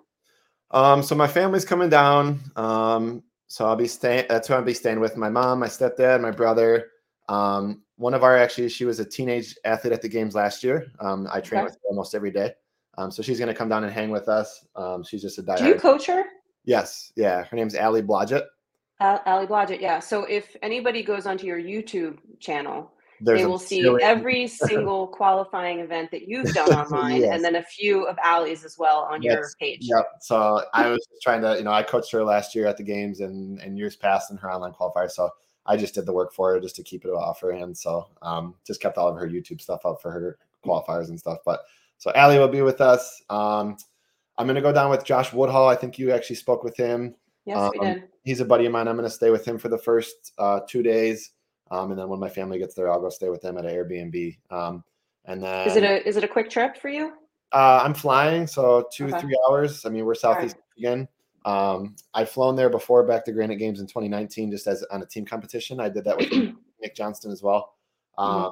Um, 0.71 1.01
so 1.03 1.15
my 1.15 1.27
family's 1.27 1.65
coming 1.65 1.89
down. 1.89 2.39
Um, 2.55 3.23
so 3.47 3.65
I'll 3.65 3.75
be 3.75 3.87
staying. 3.87 4.25
That's 4.29 4.47
who 4.47 4.53
I'll 4.55 4.61
be 4.63 4.73
staying 4.73 4.99
with. 4.99 5.15
My 5.17 5.29
mom, 5.29 5.59
my 5.59 5.67
stepdad, 5.67 6.21
my 6.21 6.31
brother. 6.31 6.87
Um, 7.29 7.83
one 7.95 8.13
of 8.13 8.23
our 8.23 8.37
actually, 8.37 8.69
she 8.69 8.85
was 8.85 8.99
a 8.99 9.05
teenage 9.05 9.55
athlete 9.65 9.93
at 9.93 10.01
the 10.01 10.09
games 10.09 10.35
last 10.35 10.63
year. 10.63 10.91
Um, 10.99 11.27
I 11.31 11.39
train 11.39 11.59
Okay. 11.61 11.65
with 11.65 11.73
her 11.75 11.87
almost 11.89 12.13
every 12.15 12.31
day. 12.31 12.53
Um, 12.97 13.11
so 13.11 13.21
she's 13.21 13.37
going 13.39 13.47
to 13.47 13.53
come 13.53 13.69
down 13.69 13.83
and 13.83 13.93
hang 13.93 14.09
with 14.09 14.27
us. 14.27 14.65
Um, 14.75 15.03
she's 15.03 15.21
just 15.21 15.37
a 15.37 15.43
diehard. 15.43 15.57
Do 15.59 15.65
you 15.67 15.75
coach 15.75 16.05
her? 16.07 16.23
yes, 16.65 17.11
yeah. 17.15 17.43
Her 17.45 17.55
name's 17.55 17.75
Allie 17.75 18.01
Blodgett. 18.01 18.43
Al- 18.99 19.21
Ali 19.25 19.45
Blodgett, 19.47 19.79
yeah. 19.79 19.99
So 19.99 20.23
if 20.25 20.55
anybody 20.61 21.03
goes 21.03 21.25
onto 21.27 21.45
your 21.45 21.59
YouTube 21.59 22.17
channel, 22.39 22.91
There's 23.21 23.39
they 23.41 23.45
will 23.45 23.59
see 23.59 23.81
million- 23.81 24.01
every 24.07 24.47
single 24.47 25.07
qualifying 25.07 25.79
event 25.79 26.11
that 26.11 26.27
you've 26.27 26.53
done 26.53 26.69
online, 26.73 27.21
Yes. 27.21 27.35
and 27.35 27.43
then 27.43 27.55
a 27.55 27.63
few 27.63 28.05
of 28.05 28.17
Allie's 28.23 28.63
as 28.63 28.77
well 28.77 29.07
on 29.11 29.21
your 29.21 29.49
page. 29.59 29.79
Yep. 29.81 30.05
So 30.21 30.63
I 30.73 30.89
was 30.89 31.05
trying 31.23 31.41
to, 31.41 31.57
you 31.57 31.63
know, 31.63 31.71
I 31.71 31.83
coached 31.83 32.11
her 32.11 32.23
last 32.23 32.53
year 32.55 32.67
at 32.67 32.77
the 32.77 32.83
games 32.83 33.19
and 33.21 33.59
and 33.59 33.77
years 33.77 33.95
past 33.95 34.31
in 34.31 34.37
her 34.37 34.51
online 34.51 34.73
qualifier. 34.73 35.09
So 35.09 35.29
I 35.65 35.75
just 35.77 35.95
did 35.95 36.05
the 36.05 36.13
work 36.13 36.31
for 36.33 36.53
her 36.53 36.59
just 36.59 36.75
to 36.77 36.83
keep 36.83 37.03
it 37.05 37.09
off 37.09 37.41
her 37.41 37.51
hand. 37.51 37.77
So 37.77 38.07
um, 38.21 38.55
just 38.65 38.81
kept 38.81 38.97
all 38.97 39.07
of 39.09 39.17
her 39.17 39.27
YouTube 39.27 39.59
stuff 39.61 39.85
up 39.85 40.01
for 40.01 40.11
her 40.11 40.37
qualifiers 40.65 41.09
and 41.09 41.19
stuff. 41.19 41.39
But 41.45 41.61
so 41.97 42.11
Allie 42.13 42.37
will 42.39 42.47
be 42.47 42.61
with 42.61 42.79
us. 42.81 43.21
Um, 43.29 43.77
I'm 44.37 44.45
gonna 44.47 44.61
go 44.61 44.71
down 44.71 44.89
with 44.91 45.03
Josh 45.03 45.33
Woodhall. 45.33 45.67
I 45.67 45.75
think 45.75 45.97
you 45.97 46.11
actually 46.11 46.35
spoke 46.35 46.63
with 46.63 46.77
him. 46.77 47.15
Yes, 47.45 47.71
we 47.73 47.79
Um, 47.79 47.93
did. 47.95 48.03
He's 48.23 48.39
a 48.41 48.45
buddy 48.45 48.65
of 48.67 48.71
mine. 48.71 48.87
I'm 48.87 48.95
gonna 48.95 49.09
stay 49.09 49.29
with 49.31 49.43
him 49.45 49.57
for 49.57 49.67
the 49.69 49.77
first 49.77 50.33
uh, 50.37 50.59
two 50.67 50.83
days. 50.83 51.31
Um, 51.71 51.91
and 51.91 51.99
then 51.99 52.07
when 52.09 52.19
my 52.19 52.29
family 52.29 52.57
gets 52.59 52.75
there, 52.75 52.91
I'll 52.91 53.01
go 53.01 53.09
stay 53.09 53.29
with 53.29 53.41
them 53.41 53.57
at 53.57 53.65
an 53.65 53.71
Airbnb. 53.71 54.37
Um, 54.51 54.83
and 55.25 55.43
then 55.43 55.67
Is 55.67 55.75
it 55.75 55.83
a 55.83 56.07
is 56.07 56.17
it 56.17 56.23
a 56.23 56.27
quick 56.27 56.49
trip 56.49 56.77
for 56.77 56.89
you? 56.89 57.13
uh, 57.53 57.81
I'm 57.83 57.93
flying, 57.93 58.47
so 58.47 58.87
two 58.91 59.07
Okay. 59.07 59.19
three 59.19 59.37
hours. 59.49 59.85
I 59.85 59.89
mean, 59.89 60.05
we're 60.05 60.15
southeast 60.15 60.57
again. 60.77 61.07
Um, 61.45 61.95
I've 62.13 62.29
flown 62.29 62.55
there 62.57 62.69
before, 62.69 63.03
back 63.03 63.23
to 63.25 63.31
Granite 63.31 63.55
Games 63.55 63.79
in 63.79 63.87
2019, 63.87 64.51
just 64.51 64.67
as 64.67 64.83
on 64.91 65.01
a 65.01 65.05
team 65.05 65.25
competition. 65.25 65.79
I 65.79 65.87
did 65.87 66.03
that 66.03 66.17
with 66.17 66.29
Nic 66.81 66.95
Johnston 66.95 67.31
as 67.31 67.41
well. 67.41 67.75
Um, 68.17 68.29
Mhm. 68.29 68.51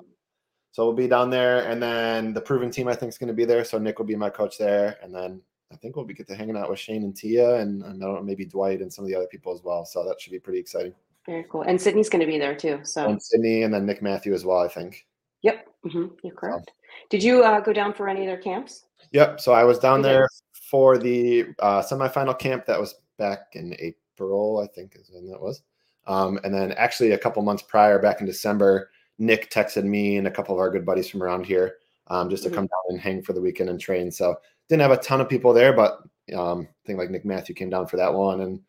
So 0.71 0.83
we'll 0.85 0.93
be 0.93 1.07
down 1.07 1.29
there, 1.29 1.65
and 1.69 1.81
then 1.81 2.33
the 2.33 2.41
proven 2.41 2.69
team 2.69 2.89
I 2.89 2.95
think 2.95 3.09
is 3.09 3.17
going 3.17 3.29
to 3.29 3.33
be 3.33 3.45
there. 3.45 3.63
So 3.63 3.77
Nic 3.77 3.97
will 3.97 4.05
be 4.05 4.17
my 4.17 4.29
coach 4.29 4.57
there, 4.57 4.97
and 5.01 5.15
then 5.15 5.41
I 5.71 5.77
think 5.77 5.95
we'll 5.95 6.03
be 6.03 6.13
get 6.13 6.27
to 6.27 6.35
hanging 6.35 6.57
out 6.57 6.69
with 6.69 6.79
Shane 6.79 7.03
and 7.03 7.15
Tia, 7.15 7.55
and, 7.55 7.81
and 7.81 8.03
I 8.03 8.05
don't 8.05 8.15
know, 8.15 8.21
maybe 8.21 8.43
Dwight 8.43 8.81
and 8.81 8.91
some 8.91 9.05
of 9.05 9.09
the 9.09 9.15
other 9.15 9.27
people 9.27 9.53
as 9.53 9.63
well. 9.63 9.85
So 9.85 10.03
that 10.05 10.19
should 10.19 10.31
be 10.33 10.39
pretty 10.39 10.59
exciting. 10.59 10.93
Very 11.27 11.45
cool. 11.49 11.63
And 11.63 11.81
Sydney's 11.81 12.09
going 12.09 12.21
to 12.21 12.27
be 12.27 12.37
there 12.37 12.55
too. 12.55 12.79
So 12.83 13.07
And 13.07 13.21
Sydney, 13.21 13.63
and 13.63 13.73
then 13.73 13.85
Nick 13.85 14.01
Matthew 14.01 14.33
as 14.33 14.45
well. 14.45 14.59
I 14.59 14.67
think. 14.67 15.05
yep, 15.41 15.67
hmm 15.83 16.07
you're 16.23 16.35
correct. 16.35 16.71
Did 17.09 17.23
you 17.23 17.43
uh, 17.43 17.59
go 17.59 17.73
down 17.73 17.93
for 17.93 18.07
any 18.07 18.21
of 18.21 18.27
their 18.27 18.37
camps? 18.37 18.85
Yep. 19.11 19.39
So 19.41 19.51
I 19.53 19.63
was 19.63 19.79
down 19.79 20.01
there 20.01 20.27
for 20.69 20.97
the 20.97 21.45
uh, 21.59 21.81
semifinal 21.81 22.37
camp 22.37 22.65
that 22.65 22.79
was 22.79 22.95
back 23.17 23.39
in 23.53 23.75
April, 23.79 24.59
I 24.63 24.67
think 24.73 24.95
is 24.95 25.09
when 25.13 25.27
that 25.29 25.39
was. 25.41 25.61
Um, 26.07 26.39
and 26.43 26.53
then 26.53 26.71
actually 26.73 27.11
a 27.11 27.17
couple 27.17 27.41
months 27.43 27.63
prior, 27.63 27.99
back 27.99 28.19
in 28.21 28.25
December, 28.27 28.89
Nic 29.17 29.49
texted 29.51 29.83
me 29.83 30.17
and 30.17 30.27
a 30.27 30.31
couple 30.31 30.53
of 30.55 30.59
our 30.59 30.69
good 30.69 30.85
buddies 30.85 31.09
from 31.09 31.23
around 31.23 31.45
here 31.45 31.75
um, 32.07 32.29
just 32.29 32.43
to 32.43 32.49
Mhm. 32.49 32.53
come 32.55 32.65
down 32.67 32.83
and 32.89 32.99
hang 32.99 33.21
for 33.23 33.33
the 33.33 33.41
weekend 33.41 33.69
and 33.69 33.79
train. 33.79 34.11
So 34.11 34.35
didn't 34.69 34.81
have 34.83 34.91
a 34.91 34.97
ton 34.97 35.21
of 35.21 35.29
people 35.29 35.53
there, 35.53 35.73
but 35.73 36.01
um, 36.35 36.61
I 36.69 36.87
think 36.87 36.99
like 36.99 37.09
Nick 37.11 37.25
Matthew 37.25 37.55
came 37.55 37.69
down 37.69 37.87
for 37.87 37.97
that 37.97 38.13
one, 38.13 38.41
and 38.41 38.59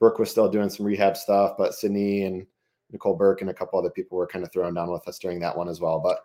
Brooke 0.00 0.18
was 0.18 0.30
still 0.30 0.48
doing 0.48 0.68
some 0.68 0.86
rehab 0.86 1.16
stuff, 1.16 1.54
but 1.56 1.74
Sydney 1.74 2.24
and 2.24 2.46
Nicole 2.90 3.16
Burke 3.16 3.40
and 3.40 3.50
a 3.50 3.54
couple 3.54 3.78
other 3.78 3.90
people 3.90 4.18
were 4.18 4.26
kind 4.26 4.44
of 4.44 4.52
throwing 4.52 4.74
down 4.74 4.92
with 4.92 5.06
us 5.08 5.18
during 5.18 5.40
that 5.40 5.56
one 5.56 5.68
as 5.68 5.80
well. 5.80 5.98
But 6.00 6.20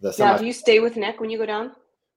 the 0.00 0.08
Now, 0.08 0.32
semi- 0.36 0.38
do 0.40 0.46
you 0.46 0.52
stay 0.52 0.80
with 0.80 0.96
Nick 0.96 1.20
when 1.20 1.30
you 1.30 1.38
go 1.38 1.46
down? 1.46 1.72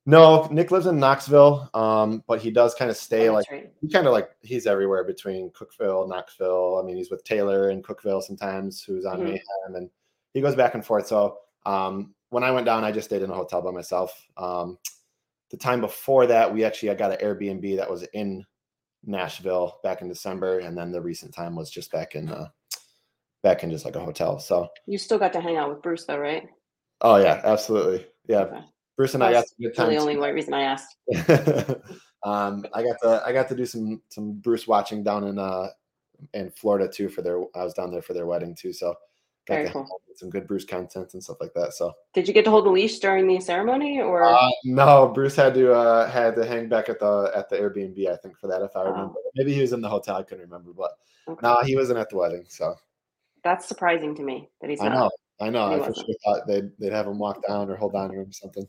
no, 0.08 0.48
Nic 0.52 0.70
lives 0.72 0.86
in 0.86 1.00
Knoxville, 1.00 1.68
um, 1.74 2.24
but 2.28 2.40
he 2.40 2.52
does 2.52 2.76
kind 2.76 2.92
of 2.92 2.98
stay 2.98 3.30
Oh, 3.30 3.34
like 3.34 3.50
right. 3.52 3.72
he 3.82 3.90
kind 3.90 4.06
of 4.06 4.14
like 4.14 4.30
he's 4.42 4.68
everywhere 4.68 5.04
between 5.04 5.50
Cookeville, 5.52 6.08
Knoxville. 6.08 6.80
I 6.82 6.86
mean, 6.86 6.96
he's 6.98 7.10
with 7.10 7.24
Taylor 7.24 7.70
in 7.72 7.82
Cookeville 7.82 8.22
sometimes, 8.22 8.84
who's 8.84 9.06
on 9.06 9.20
Mhm. 9.20 9.24
Mayhem, 9.24 9.76
and 9.76 9.90
he 10.34 10.42
goes 10.42 10.56
back 10.56 10.76
and 10.76 10.86
forth. 10.86 11.08
So 11.08 11.40
um, 11.66 12.14
when 12.30 12.44
I 12.44 12.52
went 12.52 12.66
down, 12.68 12.84
I 12.84 12.92
just 12.92 13.08
stayed 13.08 13.24
in 13.24 13.32
a 13.32 13.36
hotel 13.36 13.62
by 13.64 13.72
myself. 13.72 14.28
Um, 14.38 14.78
the 15.50 15.58
time 15.58 15.82
before 15.82 16.28
that, 16.28 16.54
we 16.54 16.64
actually 16.64 16.90
I 16.92 16.96
got 16.96 17.12
an 17.12 17.26
Airbnb 17.26 17.76
that 17.78 17.90
was 17.90 18.04
in 18.14 18.46
Nashville 19.06 19.80
back 19.84 20.02
in 20.02 20.08
December, 20.08 20.60
and 20.60 20.78
then 20.78 20.92
the 20.92 21.02
recent 21.02 21.34
time 21.34 21.56
was 21.56 21.70
just 21.70 21.92
back 21.92 22.16
in 22.16 22.30
uh, 22.30 22.48
back 23.44 23.64
in 23.64 23.72
just 23.72 23.86
like 23.86 23.96
a 23.96 24.00
hotel. 24.00 24.40
So 24.40 24.70
You 24.86 24.98
still 24.98 25.20
got 25.20 25.34
to 25.34 25.42
hang 25.42 25.58
out 25.58 25.70
with 25.70 25.82
Bruce 25.82 26.06
though, 26.06 26.18
right? 26.18 26.48
oh 27.02 27.18
yeah, 27.18 27.42
absolutely, 27.44 28.08
yeah. 28.28 28.42
Okay. 28.42 28.60
Bruce 28.98 29.14
and 29.14 29.24
I 29.24 29.34
got 29.34 29.40
That's 29.58 29.76
some 29.76 29.88
good 29.88 29.94
the 29.94 29.98
only 29.98 30.18
way 30.18 30.32
reason 30.32 30.54
I 30.54 30.62
asked. 30.62 30.96
um, 32.24 32.66
I 32.74 32.82
got 32.82 32.96
to 33.02 33.24
I 33.26 33.34
got 33.34 33.50
to 33.50 33.56
do 33.56 33.66
some 33.66 34.02
some 34.10 34.34
Bruce 34.34 34.68
watching 34.68 35.04
down 35.04 35.26
in 35.26 35.38
uh 35.38 35.68
in 36.34 36.50
Florida 36.52 36.88
too 36.88 37.10
for 37.10 37.22
their 37.22 37.42
I 37.56 37.64
was 37.64 37.74
down 37.74 37.92
there 37.92 38.02
for 38.02 38.14
their 38.14 38.26
wedding 38.26 38.56
too, 38.56 38.74
so 38.74 38.96
Very 39.48 39.70
cool. 39.70 39.88
some 40.16 40.30
good 40.30 40.48
Bruce 40.48 40.66
content 40.66 41.14
and 41.14 41.24
stuff 41.24 41.38
like 41.40 41.54
that. 41.54 41.74
So 41.74 41.94
Did 42.14 42.28
you 42.28 42.34
get 42.34 42.46
to 42.46 42.52
hold 42.52 42.66
the 42.66 42.70
leash 42.72 43.00
during 43.00 43.28
the 43.28 43.40
ceremony, 43.40 44.02
or 44.02 44.24
uh, 44.24 44.50
no, 44.64 45.08
Bruce 45.10 45.36
had 45.36 45.54
to 45.56 45.74
uh 45.74 46.10
had 46.10 46.36
to 46.36 46.46
hang 46.46 46.68
back 46.70 46.90
at 46.90 47.00
the 47.00 47.32
at 47.36 47.50
the 47.50 47.58
Airbnb 47.58 48.08
I 48.12 48.16
think 48.18 48.38
for 48.40 48.48
that 48.48 48.62
if 48.62 48.76
I 48.76 48.82
Oh. 48.84 48.90
remember. 48.92 49.16
Maybe 49.36 49.54
he 49.54 49.62
was 49.62 49.74
in 49.74 49.82
the 49.82 49.90
hotel 49.90 50.16
I 50.16 50.24
couldn't 50.24 50.44
remember, 50.46 50.72
but 50.74 50.92
Okay. 51.28 51.40
no, 51.46 51.58
he 51.64 51.76
wasn't 51.76 52.00
at 52.00 52.10
the 52.10 52.18
wedding. 52.18 52.46
So 52.48 52.76
that's 53.44 53.68
surprising 53.68 54.16
to 54.16 54.24
me 54.24 54.50
that 54.62 54.70
he's 54.70 54.82
I 54.82 54.90
not. 54.90 54.94
know, 54.96 55.12
I 55.42 55.50
know. 55.50 55.66
I 55.66 55.80
for 55.86 55.94
sure 55.94 56.16
thought 56.24 56.48
they'd 56.48 56.72
they'd 56.80 56.94
have 56.94 57.08
him 57.08 57.20
walk 57.20 57.46
down 57.48 57.70
or 57.70 57.76
hold 57.76 57.96
on 57.96 58.10
to 58.10 58.16
him 58.16 58.30
or 58.30 58.32
something. 58.32 58.68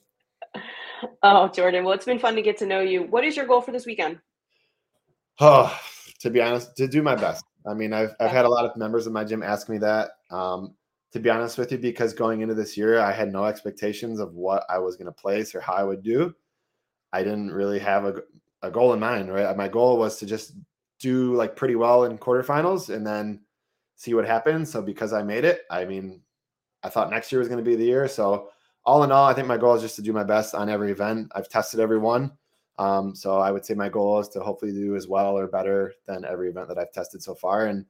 Oh, 1.23 1.49
Jordan. 1.49 1.85
Well, 1.85 1.95
it's 1.95 2.05
been 2.07 2.19
fun 2.19 2.35
to 2.37 2.43
get 2.43 2.57
to 2.59 2.67
know 2.67 2.81
you. 2.81 3.03
What 3.05 3.25
is 3.25 3.37
your 3.37 3.47
goal 3.47 3.61
for 3.61 3.71
this 3.73 3.87
weekend? 3.87 4.19
Oh, 5.41 5.79
to 6.21 6.31
be 6.31 6.41
honest, 6.41 6.77
to 6.77 6.89
do 6.89 7.03
my 7.03 7.15
best. 7.15 7.45
I 7.69 7.75
mean, 7.75 7.93
I've 7.93 8.15
I've 8.21 8.31
had 8.31 8.45
a 8.45 8.51
lot 8.51 8.65
of 8.65 8.77
members 8.77 9.07
of 9.07 9.13
my 9.13 9.25
gym 9.25 9.43
ask 9.43 9.69
me 9.69 9.79
that. 9.79 10.11
Um, 10.31 10.75
to 11.13 11.21
be 11.21 11.31
honest 11.31 11.57
with 11.59 11.73
you, 11.73 11.79
because 11.79 12.13
going 12.13 12.43
into 12.43 12.55
this 12.55 12.77
year, 12.77 12.99
I 13.01 13.13
had 13.13 13.33
no 13.33 13.45
expectations 13.45 14.21
of 14.21 14.35
what 14.35 14.65
I 14.69 14.79
was 14.79 14.97
going 14.97 15.07
to 15.07 15.13
place 15.13 15.55
or 15.55 15.61
how 15.61 15.73
I 15.75 15.85
would 15.85 16.03
do. 16.03 16.35
I 17.13 17.23
didn't 17.23 17.53
really 17.53 17.79
have 17.79 18.05
a 18.05 18.23
a 18.63 18.71
goal 18.71 18.93
in 18.93 19.01
mind, 19.01 19.33
right? 19.33 19.57
My 19.57 19.69
goal 19.69 19.99
was 19.99 20.19
to 20.19 20.27
just 20.27 20.53
do 20.99 21.35
like 21.35 21.57
pretty 21.57 21.75
well 21.77 22.05
in 22.05 22.19
quarterfinals 22.19 22.95
and 22.95 23.07
then 23.07 23.41
see 23.97 24.15
what 24.15 24.27
happens. 24.27 24.71
So 24.71 24.83
because 24.83 25.13
I 25.13 25.23
made 25.23 25.45
it, 25.45 25.63
I 25.71 25.85
mean, 25.85 26.21
I 26.83 26.89
thought 26.89 27.11
next 27.11 27.31
year 27.33 27.39
was 27.39 27.49
going 27.49 27.63
to 27.63 27.69
be 27.69 27.77
the 27.77 27.85
year. 27.85 28.09
So 28.09 28.51
all 28.85 29.05
in 29.05 29.13
all, 29.13 29.27
I 29.27 29.35
think 29.35 29.49
my 29.49 29.57
goal 29.57 29.75
is 29.75 29.83
just 29.83 29.97
to 29.97 30.03
do 30.03 30.13
my 30.13 30.25
best 30.25 30.55
on 30.55 30.69
every 30.69 30.91
event. 30.91 31.31
I've 31.35 31.49
tested 31.49 31.81
every 31.81 31.99
one. 31.99 32.33
Um, 32.79 33.15
so 33.15 33.39
I 33.39 33.51
would 33.51 33.65
say 33.65 33.75
my 33.75 33.89
goal 33.89 34.19
is 34.19 34.29
to 34.31 34.41
hopefully 34.41 34.73
do 34.73 34.97
as 34.97 35.09
well 35.09 35.39
or 35.39 35.47
better 35.47 35.95
than 36.07 36.25
every 36.25 36.51
event 36.51 36.69
that 36.69 36.79
I've 36.79 36.93
tested 36.93 37.23
so 37.23 37.35
far 37.35 37.67
and 37.67 37.87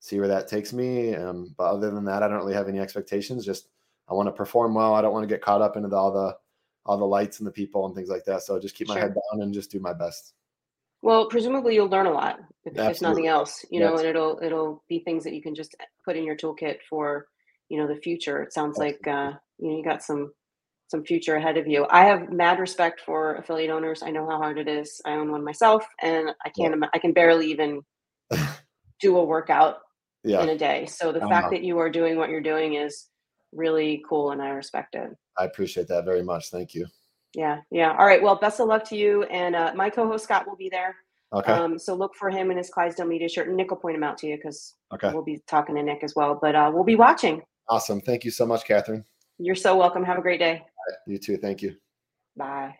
see 0.00 0.18
where 0.18 0.28
that 0.28 0.46
takes 0.48 0.72
me. 0.72 1.14
Um, 1.14 1.54
but 1.56 1.72
other 1.72 1.90
than 1.90 2.04
that, 2.04 2.22
I 2.22 2.28
don't 2.28 2.38
really 2.38 2.54
have 2.54 2.68
any 2.68 2.78
expectations. 2.78 3.46
Just 3.46 3.68
I 4.08 4.14
want 4.14 4.28
to 4.28 4.32
perform 4.32 4.74
well. 4.74 4.94
I 4.94 5.00
don't 5.00 5.12
want 5.12 5.22
to 5.24 5.34
get 5.34 5.42
caught 5.42 5.62
up 5.62 5.76
into 5.76 5.88
the, 5.88 5.96
all 5.96 6.12
the 6.12 6.36
all 6.84 6.98
the 6.98 7.04
lights 7.04 7.40
and 7.40 7.46
the 7.46 7.52
people 7.52 7.84
and 7.86 7.94
things 7.96 8.08
like 8.08 8.24
that. 8.24 8.42
So 8.42 8.60
just 8.60 8.76
keep 8.76 8.86
my 8.86 8.94
Sure. 8.94 9.02
head 9.02 9.14
down 9.14 9.42
and 9.42 9.52
just 9.52 9.72
do 9.72 9.80
my 9.80 9.92
best. 9.92 10.34
Well, 11.02 11.28
presumably 11.28 11.74
you'll 11.74 11.88
learn 11.88 12.06
a 12.06 12.12
lot, 12.12 12.38
if, 12.64 12.78
if 12.78 13.02
nothing 13.02 13.26
else, 13.26 13.64
you 13.70 13.80
know, 13.80 13.92
Yes. 13.92 14.00
and 14.00 14.08
it'll 14.08 14.38
it'll 14.42 14.84
be 14.88 15.00
things 15.00 15.24
that 15.24 15.34
you 15.34 15.42
can 15.42 15.54
just 15.54 15.74
put 16.04 16.16
in 16.16 16.24
your 16.24 16.36
toolkit 16.36 16.78
for, 16.88 17.26
you 17.68 17.78
know, 17.78 17.86
the 17.86 18.00
future. 18.00 18.42
It 18.42 18.52
sounds 18.52 18.78
like 18.78 19.04
uh, 19.06 19.32
you 19.58 19.70
know 19.70 19.76
you 19.78 19.84
got 19.84 20.02
some 20.02 20.32
some 20.88 21.04
future 21.04 21.36
ahead 21.36 21.56
of 21.56 21.66
you. 21.66 21.86
I 21.90 22.04
have 22.04 22.30
mad 22.30 22.58
respect 22.58 23.00
for 23.04 23.36
affiliate 23.36 23.70
owners. 23.70 24.02
I 24.02 24.10
know 24.10 24.28
how 24.28 24.38
hard 24.38 24.58
it 24.58 24.68
is. 24.68 25.00
I 25.04 25.12
own 25.12 25.30
one 25.30 25.44
myself, 25.44 25.84
and 26.02 26.30
I 26.44 26.50
can't. 26.50 26.74
ima- 26.74 26.90
I 26.94 26.98
can 26.98 27.12
barely 27.12 27.50
even 27.50 27.80
do 29.00 29.16
a 29.18 29.24
workout 29.24 29.78
in 30.42 30.48
a 30.50 30.58
day. 30.58 30.86
So 30.86 31.12
the 31.12 31.20
fact 31.20 31.46
know. 31.46 31.50
that 31.58 31.62
you 31.64 31.78
are 31.78 31.90
doing 31.90 32.16
what 32.16 32.30
you're 32.30 32.40
doing 32.40 32.74
is 32.74 33.08
really 33.52 34.02
cool, 34.08 34.30
and 34.30 34.40
I 34.42 34.48
respect 34.50 34.94
it. 34.94 35.10
I 35.38 35.44
appreciate 35.44 35.88
that 35.88 36.04
very 36.04 36.22
much. 36.22 36.50
Thank 36.50 36.74
you. 36.74 36.86
Yeah, 37.34 37.60
yeah. 37.70 37.94
All 37.98 38.06
right. 38.06 38.22
Well, 38.22 38.36
best 38.36 38.60
of 38.60 38.68
luck 38.68 38.84
to 38.84 38.96
you, 38.96 39.24
and 39.24 39.54
uh, 39.54 39.72
my 39.74 39.90
co-host 39.90 40.24
Scott 40.24 40.46
will 40.46 40.56
be 40.56 40.68
there. 40.70 40.96
Okay. 41.34 41.52
Um, 41.52 41.78
so 41.78 41.94
look 41.94 42.14
for 42.14 42.30
him 42.30 42.50
in 42.52 42.56
his 42.56 42.70
Clydesdale 42.70 43.06
media 43.06 43.28
shirt. 43.28 43.48
and 43.48 43.56
Nic 43.56 43.70
will 43.70 43.76
point 43.76 43.96
him 43.96 44.04
out 44.04 44.16
to 44.18 44.26
you 44.28 44.36
because 44.36 44.74
Okay. 44.94 45.12
we'll 45.12 45.24
be 45.24 45.42
talking 45.48 45.74
to 45.74 45.82
Nic 45.82 46.02
as 46.04 46.14
well. 46.14 46.38
But 46.40 46.54
uh, 46.54 46.70
we'll 46.72 46.84
be 46.84 46.94
watching. 46.94 47.42
Awesome. 47.68 48.00
Thank 48.00 48.24
you 48.24 48.30
so 48.30 48.46
much, 48.46 48.64
Catherine. 48.64 49.04
You're 49.38 49.56
so 49.56 49.76
welcome. 49.76 50.04
Have 50.04 50.18
a 50.18 50.22
great 50.22 50.38
day. 50.38 50.62
You 51.06 51.18
too. 51.18 51.36
Thank 51.36 51.62
you. 51.62 51.76
Bye. 52.36 52.76